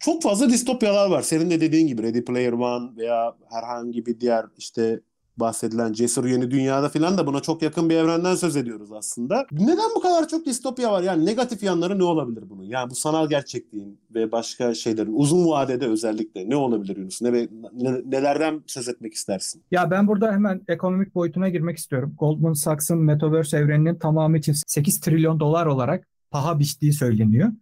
Çok 0.00 0.22
fazla 0.22 0.48
distopyalar 0.48 1.10
var. 1.10 1.22
Senin 1.22 1.50
de 1.50 1.60
dediğin 1.60 1.86
gibi 1.86 2.02
Ready 2.02 2.24
Player 2.24 2.52
One 2.52 2.96
veya 2.96 3.36
herhangi 3.50 4.06
bir 4.06 4.20
diğer 4.20 4.46
işte 4.58 5.00
bahsedilen 5.36 5.92
Cesur 5.92 6.24
Yeni 6.24 6.50
Dünya'da 6.50 6.88
filan 6.88 7.18
da 7.18 7.26
buna 7.26 7.40
çok 7.40 7.62
yakın 7.62 7.90
bir 7.90 7.96
evrenden 7.96 8.34
söz 8.34 8.56
ediyoruz 8.56 8.92
aslında. 8.92 9.46
Neden 9.52 9.90
bu 9.96 10.00
kadar 10.00 10.28
çok 10.28 10.46
distopya 10.46 10.92
var? 10.92 11.02
Yani 11.02 11.26
negatif 11.26 11.62
yanları 11.62 11.98
ne 11.98 12.04
olabilir 12.04 12.44
bunun? 12.50 12.62
Yani 12.62 12.90
bu 12.90 12.94
sanal 12.94 13.28
gerçekliğin 13.28 14.00
ve 14.14 14.32
başka 14.32 14.74
şeylerin 14.74 15.12
uzun 15.14 15.48
vadede 15.48 15.86
özellikle 15.86 16.50
ne 16.50 16.56
olabilir 16.56 16.96
Yunus? 16.96 17.22
Ne, 17.22 17.32
ne, 17.72 18.00
nelerden 18.04 18.62
söz 18.66 18.88
etmek 18.88 19.14
istersin? 19.14 19.62
Ya 19.70 19.90
ben 19.90 20.08
burada 20.08 20.32
hemen 20.32 20.60
ekonomik 20.68 21.14
boyutuna 21.14 21.48
girmek 21.48 21.78
istiyorum. 21.78 22.14
Goldman 22.18 22.52
Sachs'ın 22.52 22.98
Metaverse 22.98 23.58
evreninin 23.58 23.94
tamamı 23.94 24.38
için 24.38 24.54
8 24.66 25.00
trilyon 25.00 25.40
dolar 25.40 25.66
olarak 25.66 26.08
paha 26.30 26.58
biçtiği 26.58 26.92
söyleniyor. 26.92 27.52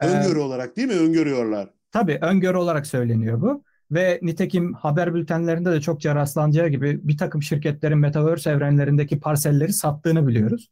Öngörü 0.00 0.38
ee, 0.38 0.42
olarak 0.42 0.76
değil 0.76 0.88
mi? 0.88 0.94
Öngörüyorlar. 0.94 1.70
Tabii 1.92 2.18
öngörü 2.20 2.56
olarak 2.56 2.86
söyleniyor 2.86 3.40
bu. 3.40 3.62
Ve 3.90 4.18
nitekim 4.22 4.74
haber 4.74 5.14
bültenlerinde 5.14 5.72
de 5.72 5.80
çokça 5.80 6.14
rastlanacağı 6.14 6.68
gibi 6.68 7.00
bir 7.08 7.18
takım 7.18 7.42
şirketlerin 7.42 7.98
Metaverse 7.98 8.50
evrenlerindeki 8.50 9.20
parselleri 9.20 9.72
sattığını 9.72 10.28
biliyoruz. 10.28 10.70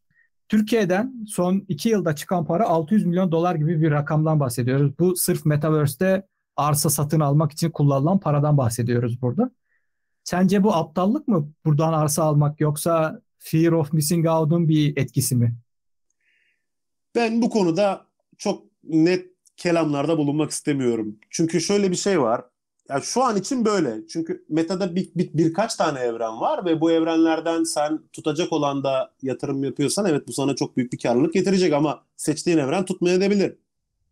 Türkiye'den 0.49 1.15
son 1.29 1.65
iki 1.69 1.89
yılda 1.89 2.15
çıkan 2.15 2.45
para 2.45 2.67
600 2.67 3.07
milyon 3.07 3.33
dolar 3.33 3.55
gibi 3.55 3.81
bir 3.81 3.91
rakamdan 3.91 4.41
bahsediyoruz. 4.41 4.99
Bu 4.99 5.17
sırf 5.17 5.47
Metaverse'de 5.47 6.27
arsa 6.57 6.91
satın 6.91 7.21
almak 7.21 7.53
için 7.53 7.71
kullanılan 7.71 8.21
paradan 8.21 8.59
bahsediyoruz 8.59 9.23
burada. 9.23 9.51
Sence 10.25 10.63
bu 10.63 10.75
aptallık 10.75 11.29
mı 11.29 11.53
buradan 11.65 11.93
arsa 11.93 12.25
almak 12.25 12.61
yoksa 12.61 13.21
fear 13.39 13.73
of 13.73 13.93
missing 13.93 14.27
out'un 14.27 14.69
bir 14.69 14.97
etkisi 14.97 15.37
mi? 15.37 15.55
Ben 17.15 17.43
bu 17.43 17.51
konuda 17.51 18.07
çok 18.39 18.65
net 18.85 19.27
kelamlarda 19.57 20.19
bulunmak 20.19 20.51
istemiyorum. 20.51 21.17
Çünkü 21.31 21.61
şöyle 21.61 21.91
bir 21.91 21.97
şey 21.97 22.21
var 22.21 22.45
yani 22.89 23.03
şu 23.03 23.23
an 23.23 23.37
için 23.37 23.65
böyle. 23.65 24.07
Çünkü 24.09 24.45
metada 24.49 24.97
bir, 24.97 25.11
bir, 25.15 25.31
birkaç 25.35 25.75
tane 25.75 26.01
evren 26.01 26.41
var 26.41 26.65
ve 26.65 26.81
bu 26.81 26.91
evrenlerden 26.91 27.65
sen 27.65 28.01
tutacak 28.13 28.53
olan 28.53 28.85
da 28.85 29.13
yatırım 29.23 29.65
yapıyorsan 29.65 30.07
evet 30.07 30.29
bu 30.29 30.33
sana 30.33 30.57
çok 30.57 30.77
büyük 30.77 30.93
bir 30.93 30.99
karlılık 30.99 31.33
getirecek 31.33 31.73
ama 31.73 32.05
seçtiğin 32.17 32.59
evren 32.59 32.85
tutmayabilir. 32.85 33.57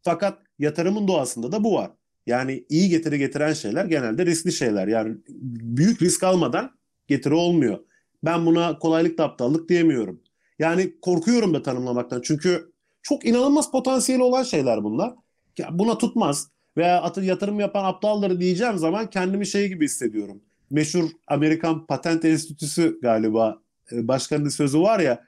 Fakat 0.03 0.39
yatırımın 0.59 1.09
doğasında 1.09 1.53
da 1.53 1.65
bu 1.65 1.75
var. 1.75 1.91
Yani 2.27 2.65
iyi 2.69 2.89
getiri 2.89 3.19
getiren 3.19 3.53
şeyler 3.53 3.85
genelde 3.85 4.27
riskli 4.27 4.53
şeyler. 4.53 4.89
Yani 4.89 5.17
büyük 5.29 6.03
risk 6.03 6.23
almadan 6.23 6.71
getiri 7.07 7.35
olmuyor. 7.35 7.79
Ben 8.25 8.47
buna 8.47 8.79
kolaylıkla 8.79 9.25
aptallık 9.25 9.69
diyemiyorum. 9.69 10.21
Yani 10.59 11.01
korkuyorum 11.01 11.55
da 11.55 11.63
tanımlamaktan. 11.63 12.21
Çünkü 12.25 12.73
çok 13.03 13.27
inanılmaz 13.27 13.71
potansiyeli 13.71 14.23
olan 14.23 14.43
şeyler 14.43 14.85
bunlar. 14.85 15.15
Ya 15.59 15.69
buna 15.73 15.99
tutmaz 15.99 16.49
veya 16.77 17.03
atı 17.03 17.21
yatırım 17.21 17.61
yapan 17.61 17.85
aptalları 17.85 18.41
diyeceğim 18.41 18.79
zaman 18.79 19.11
kendimi 19.11 19.47
şey 19.47 19.69
gibi 19.69 19.85
hissediyorum. 19.85 20.41
Meşhur 20.71 21.11
Amerikan 21.27 21.87
Patent 21.87 22.25
Enstitüsü 22.25 23.01
galiba 23.03 23.59
e, 23.93 24.09
başkanının 24.09 24.49
sözü 24.49 24.81
var 24.81 25.01
ya 25.01 25.25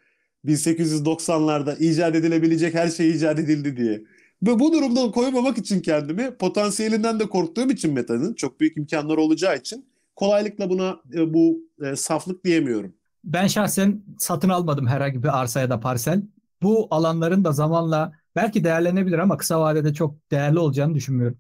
1890'larda 0.47 1.79
icat 1.79 2.15
edilebilecek 2.15 2.75
her 2.75 2.89
şey 2.89 3.11
icat 3.11 3.39
edildi 3.39 3.77
diye. 3.77 4.03
Ve 4.43 4.59
bu 4.59 4.73
durumdan 4.73 5.13
koymamak 5.13 5.59
için 5.59 5.81
kendimi 5.81 6.37
potansiyelinden 6.37 7.21
de 7.21 7.29
korktuğum 7.29 7.71
için 7.71 7.93
Meta'nın 7.93 8.35
çok 8.35 8.61
büyük 8.61 8.77
imkanları 8.77 9.21
olacağı 9.21 9.57
için 9.57 9.87
kolaylıkla 10.17 10.71
buna 10.71 10.97
e, 11.15 11.35
bu 11.35 11.59
e, 11.83 11.97
saflık 11.97 12.45
diyemiyorum. 12.45 12.95
Ben 13.25 13.47
şahsen 13.47 14.03
satın 14.19 14.49
almadım 14.49 14.87
herhangi 14.87 15.23
bir 15.23 15.41
arsa 15.41 15.61
ya 15.61 15.71
da 15.71 15.81
parsel. 15.81 16.23
bu 16.63 16.89
alanların 16.91 17.45
da 17.45 17.53
zamanla 17.53 18.13
belki 18.37 18.65
değerlenebilir 18.65 19.19
ama 19.19 19.37
kısa 19.37 19.61
vadede 19.61 19.95
çok 19.95 20.31
değerli 20.31 20.59
olacağını 20.59 20.95
düşünmüyorum. 20.95 21.39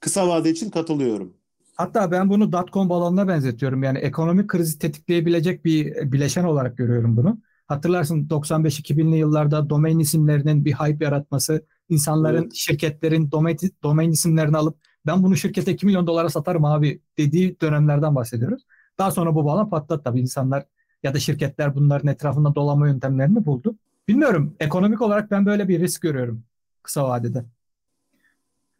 Kısa 0.00 0.28
vade 0.28 0.50
için 0.50 0.70
katılıyorum. 0.70 1.34
Hatta 1.76 2.10
ben 2.10 2.30
bunu 2.30 2.52
dotcom 2.52 2.88
balonuna 2.88 3.28
benzetiyorum. 3.28 3.82
Yani 3.82 3.98
ekonomik 3.98 4.48
krizi 4.48 4.78
tetikleyebilecek 4.78 5.64
bir 5.64 6.12
bileşen 6.12 6.44
olarak 6.44 6.76
görüyorum 6.76 7.16
bunu. 7.16 7.38
Hatırlarsın 7.66 8.28
95-2000'li 8.28 9.16
yıllarda 9.16 9.70
domain 9.70 9.98
isimlerinin 9.98 10.64
bir 10.64 10.72
hype 10.72 11.04
yaratması, 11.04 11.66
insanların, 11.88 12.42
evet. 12.42 12.54
şirketlerin 12.54 13.30
domain, 13.30 13.58
domain 13.82 14.10
isimlerini 14.10 14.56
alıp 14.56 14.76
ben 15.06 15.22
bunu 15.22 15.36
şirkete 15.36 15.72
2 15.72 15.86
milyon 15.86 16.06
dolara 16.06 16.28
satarım 16.28 16.64
abi 16.64 17.00
dediği 17.18 17.60
dönemlerden 17.60 18.14
bahsediyoruz. 18.14 18.62
Daha 18.98 19.10
sonra 19.10 19.34
bu 19.34 19.44
balon 19.44 19.70
patladı 19.70 20.02
tabii 20.02 20.20
insanlar 20.20 20.64
ya 21.02 21.14
da 21.14 21.18
şirketler 21.18 21.74
bunların 21.74 22.08
etrafında 22.08 22.54
dolama 22.54 22.88
yöntemlerini 22.88 23.46
buldu. 23.46 23.76
Bilmiyorum 24.08 24.56
ekonomik 24.60 25.02
olarak 25.02 25.30
ben 25.30 25.46
böyle 25.46 25.68
bir 25.68 25.80
risk 25.80 26.02
görüyorum 26.02 26.44
kısa 26.82 27.08
vadede. 27.08 27.44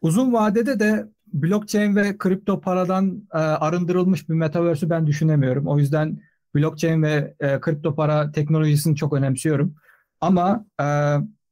Uzun 0.01 0.33
vadede 0.33 0.81
de 0.81 1.07
blockchain 1.33 1.97
ve 1.97 2.19
kripto 2.19 2.61
paradan 2.61 3.29
e, 3.33 3.39
arındırılmış 3.39 4.29
bir 4.29 4.35
metaverse'ü 4.35 4.91
ben 4.91 5.07
düşünemiyorum. 5.07 5.67
O 5.67 5.79
yüzden 5.79 6.21
blockchain 6.55 7.03
ve 7.03 7.35
e, 7.41 7.61
kripto 7.61 7.95
para 7.95 8.33
teknolojisini 8.33 8.97
çok 8.97 9.13
önemsiyorum. 9.13 9.75
Ama 10.21 10.67
e, 10.81 10.85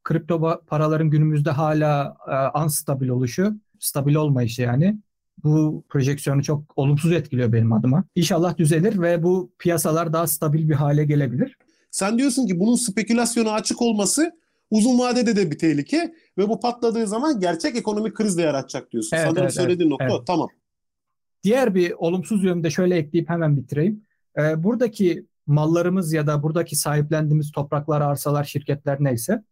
kripto 0.05 0.61
paraların 0.67 1.11
günümüzde 1.11 1.51
hala 1.51 2.17
e, 2.29 2.59
unstabil 2.59 3.09
oluşu, 3.09 3.57
stabil 3.79 4.15
olmayışı 4.15 4.63
yani 4.63 4.99
bu 5.45 5.85
projeksiyonu 5.89 6.43
çok 6.43 6.79
olumsuz 6.79 7.13
etkiliyor 7.13 7.53
benim 7.53 7.73
adıma. 7.73 8.05
İnşallah 8.15 8.59
düzelir 8.59 9.03
ve 9.03 9.23
bu 9.23 9.53
piyasalar 9.59 10.13
daha 10.13 10.27
stabil 10.27 10.69
bir 10.69 10.75
hale 10.75 11.05
gelebilir. 11.05 11.57
Sen 11.91 12.19
diyorsun 12.19 12.47
ki 12.47 12.61
bunun 12.61 12.75
spekülasyona 12.75 13.53
açık 13.53 13.83
olması 13.83 14.33
uzun 14.71 14.99
vadede 14.99 15.37
de 15.37 15.51
bir 15.51 15.59
tehlike 15.59 16.15
ve 16.39 16.49
bu 16.49 16.61
patladığı 16.61 17.07
zaman 17.07 17.41
gerçek 17.41 17.77
ekonomik 17.77 18.15
kriz 18.15 18.39
de 18.39 18.43
yaratacak 18.43 18.93
diyorsun. 18.93 19.17
Evet, 19.17 19.27
Sanırım 19.27 19.43
evet, 19.43 19.55
söylediğin 19.55 19.91
evet, 19.91 20.01
nokta 20.01 20.17
evet. 20.17 20.27
tamam. 20.27 20.49
Diğer 21.43 21.75
bir 21.75 21.93
olumsuz 21.93 22.45
yönü 22.45 22.65
de 22.65 22.71
şöyle 22.71 22.97
ekleyip 22.97 23.29
hemen 23.29 23.57
bitireyim. 23.57 24.03
Ee, 24.39 24.63
buradaki 24.63 25.27
mallarımız 25.47 26.13
ya 26.13 26.27
da 26.27 26.43
buradaki 26.43 26.77
sahiplendiğimiz 26.77 27.53
topraklar, 27.53 28.01
arsalar, 28.01 28.45
şirketler 28.45 28.97
neyse 29.01 29.43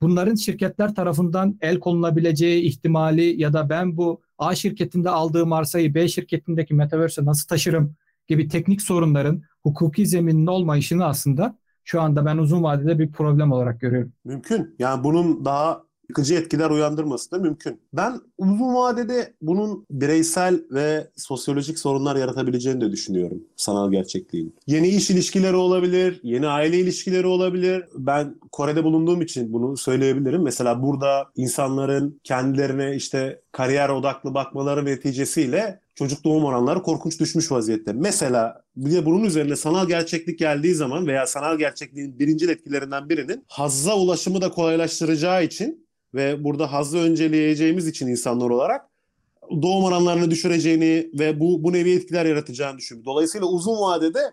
bunların 0.00 0.34
şirketler 0.34 0.94
tarafından 0.94 1.58
el 1.60 1.78
konulabileceği 1.78 2.62
ihtimali 2.62 3.40
ya 3.42 3.52
da 3.52 3.70
ben 3.70 3.96
bu 3.96 4.20
A 4.38 4.54
şirketinde 4.54 5.10
aldığım 5.10 5.52
arsayı 5.52 5.94
B 5.94 6.08
şirketindeki 6.08 6.74
metaverse'e 6.74 7.24
nasıl 7.24 7.48
taşırım 7.48 7.94
gibi 8.28 8.48
teknik 8.48 8.82
sorunların 8.82 9.42
hukuki 9.62 10.06
zeminin 10.06 10.46
olmayışını 10.46 11.06
aslında 11.06 11.58
şu 11.90 12.00
anda 12.00 12.26
ben 12.26 12.36
uzun 12.36 12.62
vadede 12.62 12.98
bir 12.98 13.12
problem 13.12 13.52
olarak 13.52 13.80
görüyorum. 13.80 14.12
Mümkün. 14.24 14.74
Yani 14.78 15.04
bunun 15.04 15.44
daha 15.44 15.82
yıkıcı 16.08 16.34
etkiler 16.34 16.70
uyandırması 16.70 17.30
da 17.30 17.38
mümkün. 17.38 17.80
Ben 17.92 18.20
uzun 18.38 18.74
vadede 18.74 19.34
bunun 19.42 19.86
bireysel 19.90 20.60
ve 20.70 21.10
sosyolojik 21.16 21.78
sorunlar 21.78 22.16
yaratabileceğini 22.16 22.80
de 22.80 22.92
düşünüyorum 22.92 23.38
sanal 23.56 23.90
gerçekliğin. 23.90 24.54
Yeni 24.66 24.88
iş 24.88 25.10
ilişkileri 25.10 25.56
olabilir, 25.56 26.20
yeni 26.22 26.46
aile 26.46 26.78
ilişkileri 26.78 27.26
olabilir. 27.26 27.84
Ben 27.94 28.34
Kore'de 28.52 28.84
bulunduğum 28.84 29.22
için 29.22 29.52
bunu 29.52 29.76
söyleyebilirim. 29.76 30.42
Mesela 30.42 30.82
burada 30.82 31.26
insanların 31.36 32.20
kendilerine 32.24 32.96
işte 32.96 33.40
kariyer 33.52 33.88
odaklı 33.88 34.34
bakmaları 34.34 34.84
neticesiyle 34.84 35.80
çocuk 36.00 36.24
doğum 36.24 36.44
oranları 36.44 36.82
korkunç 36.82 37.20
düşmüş 37.20 37.52
vaziyette. 37.52 37.92
Mesela 37.92 38.62
bir 38.76 38.92
de 38.92 39.06
bunun 39.06 39.24
üzerine 39.24 39.56
sanal 39.56 39.88
gerçeklik 39.88 40.38
geldiği 40.38 40.74
zaman 40.74 41.06
veya 41.06 41.26
sanal 41.26 41.58
gerçekliğin 41.58 42.18
birinci 42.18 42.50
etkilerinden 42.50 43.08
birinin 43.08 43.44
hazza 43.48 43.96
ulaşımı 43.96 44.40
da 44.40 44.50
kolaylaştıracağı 44.50 45.44
için 45.44 45.86
ve 46.14 46.44
burada 46.44 46.72
hazzı 46.72 46.98
önceleyeceğimiz 46.98 47.86
için 47.86 48.06
insanlar 48.06 48.50
olarak 48.50 48.86
doğum 49.62 49.84
oranlarını 49.84 50.30
düşüreceğini 50.30 51.10
ve 51.14 51.40
bu 51.40 51.64
bu 51.64 51.72
nevi 51.72 51.92
etkiler 51.92 52.26
yaratacağını 52.26 52.78
düşünüyorum. 52.78 53.06
Dolayısıyla 53.06 53.46
uzun 53.46 53.76
vadede 53.76 54.32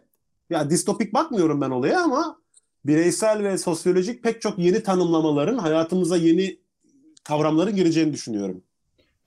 ya 0.50 0.70
distopik 0.70 1.14
bakmıyorum 1.14 1.62
ben 1.62 1.70
olaya 1.70 2.04
ama 2.04 2.40
bireysel 2.86 3.44
ve 3.44 3.58
sosyolojik 3.58 4.24
pek 4.24 4.42
çok 4.42 4.60
yeni 4.60 4.84
tanımlamaların 4.84 5.58
hayatımıza 5.58 6.18
yeni 6.18 6.60
kavramların 7.24 7.76
gireceğini 7.76 8.14
düşünüyorum. 8.14 8.64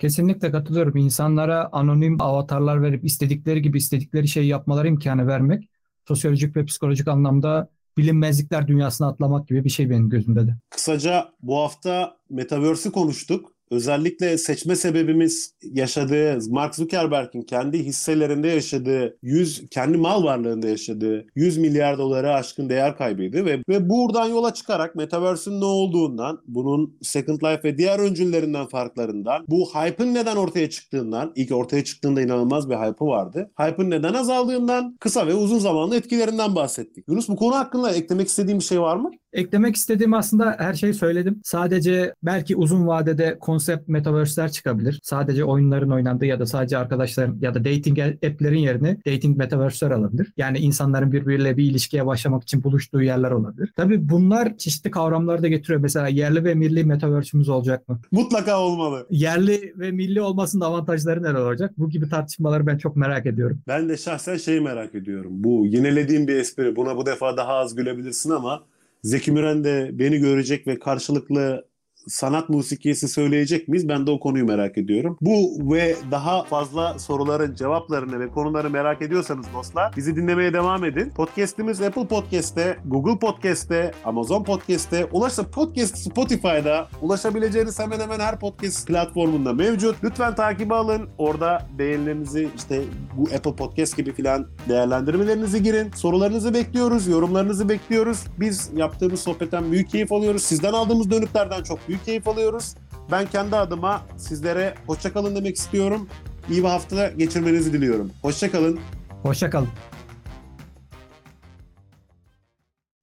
Kesinlikle 0.01 0.51
katılıyorum. 0.51 0.97
İnsanlara 0.97 1.69
anonim 1.73 2.23
avatarlar 2.23 2.83
verip 2.83 3.05
istedikleri 3.05 3.63
gibi 3.63 3.79
istedikleri 3.79 4.29
şeyi 4.29 4.47
yapmaları 4.47 4.89
imkanı 4.89 5.27
vermek 5.27 5.69
sosyolojik 6.09 6.57
ve 6.57 6.65
psikolojik 6.65 7.09
anlamda 7.09 7.71
bilinmezlikler 7.99 8.69
dünyasına 8.69 9.09
atlamak 9.09 9.49
gibi 9.49 9.65
bir 9.65 9.71
şey 9.71 9.91
benim 9.91 10.09
gözümde 10.09 10.47
de. 10.47 10.57
Kısaca 10.71 11.29
bu 11.43 11.59
hafta 11.59 12.17
Metaverse'ü 12.31 12.93
konuştuk. 12.93 13.53
Özellikle 13.71 14.39
seçme 14.39 14.77
sebebimiz 14.77 15.55
yaşadığı 15.63 16.39
Mark 16.51 16.75
Zuckerberg'in 16.75 17.43
kendi 17.43 17.79
hisselerinde 17.79 18.49
yaşadığı 18.49 19.17
100 19.23 19.69
kendi 19.71 19.99
mal 19.99 20.25
varlığında 20.25 20.69
yaşadığı 20.69 21.27
100 21.35 21.59
milyar 21.59 21.99
dolara 21.99 22.35
aşkın 22.35 22.69
değer 22.69 22.97
kaybıydı 22.97 23.45
ve 23.45 23.59
ve 23.69 23.89
buradan 23.91 24.27
yola 24.27 24.55
çıkarak 24.55 24.95
metaverse'ün 24.95 25.61
ne 25.61 25.65
olduğundan, 25.65 26.41
bunun 26.47 26.97
Second 27.03 27.41
Life 27.43 27.61
ve 27.65 27.79
diğer 27.79 27.99
öncüllerinden 27.99 28.67
farklarından, 28.67 29.45
bu 29.49 29.69
hype'ın 29.75 30.15
neden 30.15 30.37
ortaya 30.37 30.71
çıktığından, 30.71 31.33
ilk 31.35 31.53
ortaya 31.53 31.85
çıktığında 31.85 32.23
inanılmaz 32.23 32.71
bir 32.71 32.75
hype'ı 32.75 33.09
vardı. 33.09 33.51
Hype'ın 33.59 33.91
neden 33.91 34.15
azaldığından, 34.15 34.97
kısa 35.01 35.27
ve 35.27 35.35
uzun 35.35 35.59
zamanlı 35.59 35.97
etkilerinden 35.97 36.55
bahsettik. 36.55 37.05
Yunus 37.09 37.29
bu 37.29 37.37
konu 37.37 37.55
hakkında 37.55 37.93
eklemek 37.93 38.29
istediğin 38.29 38.59
bir 38.59 38.65
şey 38.65 38.81
var 38.81 38.97
mı? 38.97 39.11
Eklemek 39.33 39.77
istediğim 39.77 40.15
aslında 40.15 40.57
her 40.59 40.75
şeyi 40.75 40.95
söyledim. 40.95 41.41
Sadece 41.45 42.15
belki 42.23 42.57
uzun 42.57 42.87
vadede 42.87 43.39
konsept 43.61 43.89
metaverse'ler 43.89 44.53
çıkabilir. 44.53 45.01
Sadece 45.03 45.45
oyunların 45.45 45.91
oynandığı 45.91 46.27
ya 46.27 46.41
da 46.41 46.47
sadece 46.47 46.79
arkadaşların 46.79 47.39
ya 47.41 47.55
da 47.55 47.65
dating 47.65 47.99
app'lerin 47.99 48.59
yerine 48.59 48.97
dating 49.07 49.39
metaverse'ler 49.39 49.91
alabilir. 49.91 50.33
Yani 50.37 50.59
insanların 50.59 51.13
birbiriyle 51.13 51.57
bir 51.57 51.65
ilişkiye 51.65 52.07
başlamak 52.07 52.43
için 52.43 52.65
buluştuğu 52.65 53.03
yerler 53.03 53.31
olabilir. 53.31 53.73
Tabii 53.77 54.09
bunlar 54.09 54.57
çeşitli 54.57 54.91
kavramları 54.91 55.43
da 55.43 55.49
getiriyor. 55.49 55.81
Mesela 55.81 56.09
yerli 56.09 56.45
ve 56.45 56.55
milli 56.55 56.85
metaverse'ümüz 56.85 57.49
olacak 57.49 57.89
mı? 57.89 58.01
Mutlaka 58.13 58.61
olmalı. 58.61 59.07
Yerli 59.11 59.75
ve 59.77 59.91
milli 59.91 60.23
olmasının 60.23 60.65
avantajları 60.65 61.23
neler 61.23 61.35
olacak? 61.35 61.73
Bu 61.79 61.91
gibi 61.91 62.09
tartışmaları 62.09 62.67
ben 62.67 62.79
çok 62.79 62.97
merak 62.97 63.27
ediyorum. 63.27 63.61
Ben 63.69 63.89
de 63.89 63.97
şahsen 63.97 64.37
şeyi 64.37 64.61
merak 64.61 64.95
ediyorum. 64.95 65.33
Bu 65.35 65.67
yenilediğim 65.67 66.29
bir 66.29 66.37
espri. 66.37 66.77
Buna 66.77 66.97
bu 66.97 67.07
defa 67.07 67.37
daha 67.37 67.53
az 67.53 67.75
gülebilirsin 67.75 68.31
ama 68.31 68.63
Zeki 69.03 69.33
Müren 69.33 69.65
de 69.65 69.91
beni 69.93 70.19
görecek 70.19 70.67
ve 70.67 70.79
karşılıklı 70.79 71.70
sanat 72.09 72.49
musikisi 72.49 73.09
söyleyecek 73.09 73.69
miyiz? 73.69 73.89
Ben 73.89 74.07
de 74.07 74.11
o 74.11 74.21
konuyu 74.21 74.45
merak 74.45 74.79
ediyorum. 74.79 75.19
Bu 75.21 75.51
ve 75.75 75.97
daha 76.11 76.45
fazla 76.45 76.99
soruların 76.99 77.55
cevaplarını 77.55 78.21
ve 78.21 78.29
konuları 78.29 78.71
merak 78.71 79.03
ediyorsanız 79.03 79.47
dostlar 79.55 79.93
bizi 79.97 80.17
dinlemeye 80.17 80.53
devam 80.53 80.85
edin. 80.85 81.11
Podcast'imiz 81.11 81.83
Apple 81.83 82.07
Podcast'te, 82.07 82.79
Google 82.87 83.19
Podcast'te, 83.19 83.93
Amazon 84.05 84.45
Podcast'te, 84.45 85.05
ulaşsa 85.05 85.51
podcast 85.51 85.99
Spotify'da 85.99 86.89
ulaşabileceğiniz 87.03 87.79
hemen 87.79 88.01
hemen 88.01 88.21
her 88.21 88.39
podcast 88.39 88.87
platformunda 88.87 89.53
mevcut. 89.53 89.97
Lütfen 90.05 90.35
takibi 90.35 90.75
alın. 90.75 91.09
Orada 91.19 91.67
beğenilerinizi 91.79 92.49
işte 92.57 92.83
bu 93.17 93.23
Apple 93.23 93.57
Podcast 93.57 93.97
gibi 93.97 94.13
filan 94.13 94.47
değerlendirmelerinizi 94.69 95.63
girin. 95.63 95.91
Sorularınızı 95.95 96.55
bekliyoruz, 96.55 97.09
yorumlarınızı 97.09 97.69
bekliyoruz. 97.69 98.25
Biz 98.41 98.71
yaptığımız 98.77 99.21
sohbetten 99.21 99.73
büyük 99.73 99.91
keyif 99.91 100.13
alıyoruz. 100.13 100.43
Sizden 100.43 100.73
aldığımız 100.73 101.11
dönütlerden 101.11 101.63
çok 101.63 101.79
büyük 101.91 102.05
keyif 102.05 102.29
alıyoruz. 102.29 102.75
Ben 103.11 103.27
kendi 103.27 103.57
adıma 103.57 104.03
sizlere 104.17 104.75
hoşçakalın 104.87 105.37
demek 105.37 105.57
istiyorum. 105.57 106.09
İyi 106.51 106.63
bir 106.63 106.69
hafta 106.69 107.09
geçirmenizi 107.09 107.73
diliyorum. 107.73 108.11
Hoşçakalın. 108.23 108.81
Hoşçakalın. 109.23 109.69